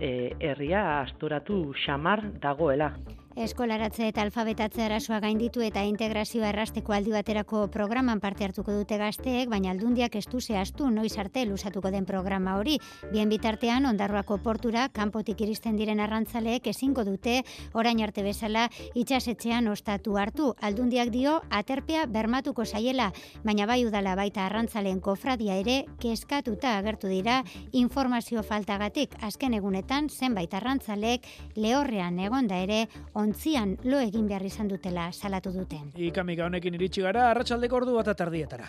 e, 0.00 0.32
herria 0.40 0.86
asturatu 1.02 1.66
xamar 1.84 2.26
dagoela. 2.42 2.92
Eskolaratze 3.34 4.06
eta 4.06 4.22
alfabetatze 4.22 4.84
arazoa 4.84 5.16
gainditu 5.18 5.58
eta 5.66 5.82
integrazioa 5.82 6.52
errasteko 6.52 6.92
aldi 6.94 7.10
baterako 7.10 7.64
programan 7.74 8.20
parte 8.22 8.44
hartuko 8.46 8.70
dute 8.70 8.94
gazteek, 8.94 9.48
baina 9.50 9.72
aldundiak 9.72 10.14
ez 10.14 10.28
du 10.30 10.38
zehaztu 10.38 10.86
noiz 10.94 11.16
arte 11.18 11.42
lusatuko 11.44 11.90
den 11.90 12.06
programa 12.06 12.54
hori. 12.60 12.76
Bien 13.10 13.28
bitartean, 13.28 13.88
ondarroako 13.90 14.38
portura, 14.44 14.84
kanpotik 14.94 15.42
iristen 15.42 15.74
diren 15.74 15.98
arrantzaleek 15.98 16.68
ezingo 16.70 17.02
dute, 17.02 17.40
orain 17.72 18.04
arte 18.06 18.22
bezala, 18.22 18.68
itxasetxean 18.94 19.66
ostatu 19.66 20.14
hartu. 20.16 20.52
Aldundiak 20.62 21.10
dio, 21.10 21.40
aterpea 21.50 22.06
bermatuko 22.06 22.64
saiela, 22.64 23.10
baina 23.42 23.66
bai 23.66 23.80
udala 23.84 24.14
baita 24.14 24.46
arrantzaleen 24.46 25.02
kofradia 25.02 25.58
ere, 25.58 25.80
kezkatuta 25.98 26.76
agertu 26.78 27.10
dira 27.10 27.42
informazio 27.72 28.46
faltagatik. 28.46 29.18
Azken 29.26 29.58
egunetan, 29.58 30.08
zenbait 30.08 30.54
arrantzaleek 30.54 31.26
lehorrean 31.58 32.22
egonda 32.22 32.62
ere, 32.62 32.84
ontzian 33.24 33.76
lo 33.84 34.00
egin 34.00 34.28
behar 34.28 34.44
izan 34.46 34.68
dutela 34.68 35.08
salatu 35.12 35.52
duten. 35.54 35.90
Ikamika 35.96 36.46
honekin 36.46 36.76
iritsi 36.78 37.04
gara, 37.04 37.30
arratsaldeko 37.32 37.80
ordu 37.82 37.96
bat 37.98 38.12
atardietara. 38.12 38.68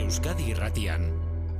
Euskadi 0.00 0.50
irratian, 0.50 1.06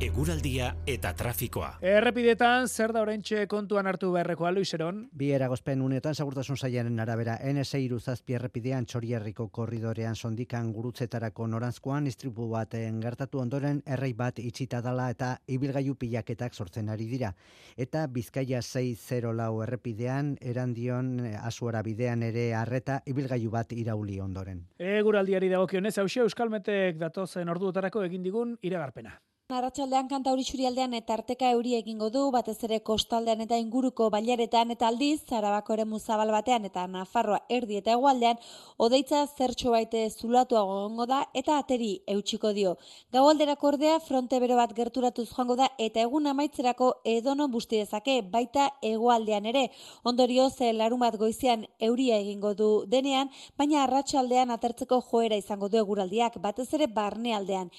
eguraldia 0.00 0.70
eta 0.88 1.10
trafikoa. 1.12 1.74
Errepidetan, 1.84 2.68
zer 2.68 2.92
da 2.96 3.02
orentxe 3.04 3.42
kontuan 3.52 3.86
hartu 3.86 4.08
beharrekoa, 4.14 4.50
Luiseron? 4.56 5.02
Bi 5.12 5.28
eragozpen 5.36 5.82
unetan, 5.84 6.16
segurtasun 6.16 6.56
zaiaren 6.56 6.96
arabera, 7.04 7.36
NS 7.44 7.82
iruzazpi 7.84 8.38
errepidean 8.38 8.86
txorierriko 8.88 9.50
korridorean 9.52 10.16
sondikan 10.16 10.72
gurutzetarako 10.72 11.46
norantzkoan, 11.52 12.08
istripu 12.08 12.48
baten 12.48 13.00
gertatu 13.04 13.42
ondoren, 13.44 13.82
errei 13.86 14.14
bat 14.16 14.40
itxita 14.40 14.80
dala 14.80 15.10
eta 15.12 15.34
ibilgailu 15.46 15.94
pilaketak 16.00 16.56
sortzen 16.56 16.88
ari 16.88 17.08
dira. 17.10 17.34
Eta 17.76 18.06
Bizkaia 18.08 18.64
6-0 18.64 19.34
lau 19.36 19.52
errepidean, 19.66 20.36
erandion 20.40 21.18
azuara 21.42 21.84
bidean 21.84 22.24
ere 22.24 22.54
arreta, 22.54 23.02
ibilgailu 23.04 23.52
bat 23.52 23.72
irauli 23.76 24.20
ondoren. 24.20 24.64
Eguraldiari 24.78 25.52
dagokionez, 25.52 25.98
hausia 25.98 26.24
Euskalmetek 26.24 26.96
datozen 26.96 27.52
orduotarako 27.52 28.08
egin 28.08 28.24
digun 28.24 28.56
iragarpena. 28.62 29.18
Arratxaldean 29.50 30.06
kanta 30.06 30.30
hori 30.30 30.44
xurialdean 30.46 30.92
eta 30.94 31.14
arteka 31.16 31.48
euri 31.56 31.72
egingo 31.74 32.06
du, 32.14 32.20
batez 32.34 32.54
ere 32.66 32.76
kostaldean 32.88 33.40
eta 33.42 33.56
inguruko 33.58 34.06
bailaretan 34.14 34.70
eta 34.74 34.86
aldiz, 34.86 35.24
zarabako 35.26 35.74
ere 35.74 35.86
muzabal 35.92 36.30
batean 36.30 36.68
eta 36.68 36.84
nafarroa 36.92 37.40
erdi 37.56 37.80
eta 37.80 37.96
egualdean, 37.96 38.38
odeitza 38.86 39.24
zertxo 39.26 39.74
baite 39.74 40.04
zulatu 40.10 40.62
gongo 40.70 41.08
da 41.10 41.20
eta 41.42 41.58
ateri 41.58 41.90
eutxiko 42.14 42.54
dio. 42.60 42.76
Gaualderako 43.12 43.72
ordea 43.72 43.98
fronte 44.06 44.38
bero 44.38 44.54
bat 44.62 44.76
gerturatuz 44.80 45.28
joango 45.34 45.58
da 45.58 45.70
eta 45.88 46.06
egun 46.06 46.30
amaitzerako 46.30 46.94
edono 47.16 47.48
busti 47.48 47.82
dezake 47.82 48.20
baita 48.22 48.70
egualdean 48.94 49.50
ere. 49.50 49.68
Ondorio 50.04 50.48
ze 50.50 50.72
larun 50.72 51.02
bat 51.02 51.18
goizean 51.18 51.66
euria 51.80 52.22
egingo 52.22 52.54
du 52.54 52.72
denean, 52.86 53.34
baina 53.58 53.82
arratsaldean 53.82 54.50
atertzeko 54.50 55.02
joera 55.10 55.36
izango 55.36 55.68
du 55.68 55.82
eguraldiak, 55.82 56.38
batez 56.38 56.72
ere 56.78 56.86
barnealdean. 56.86 57.74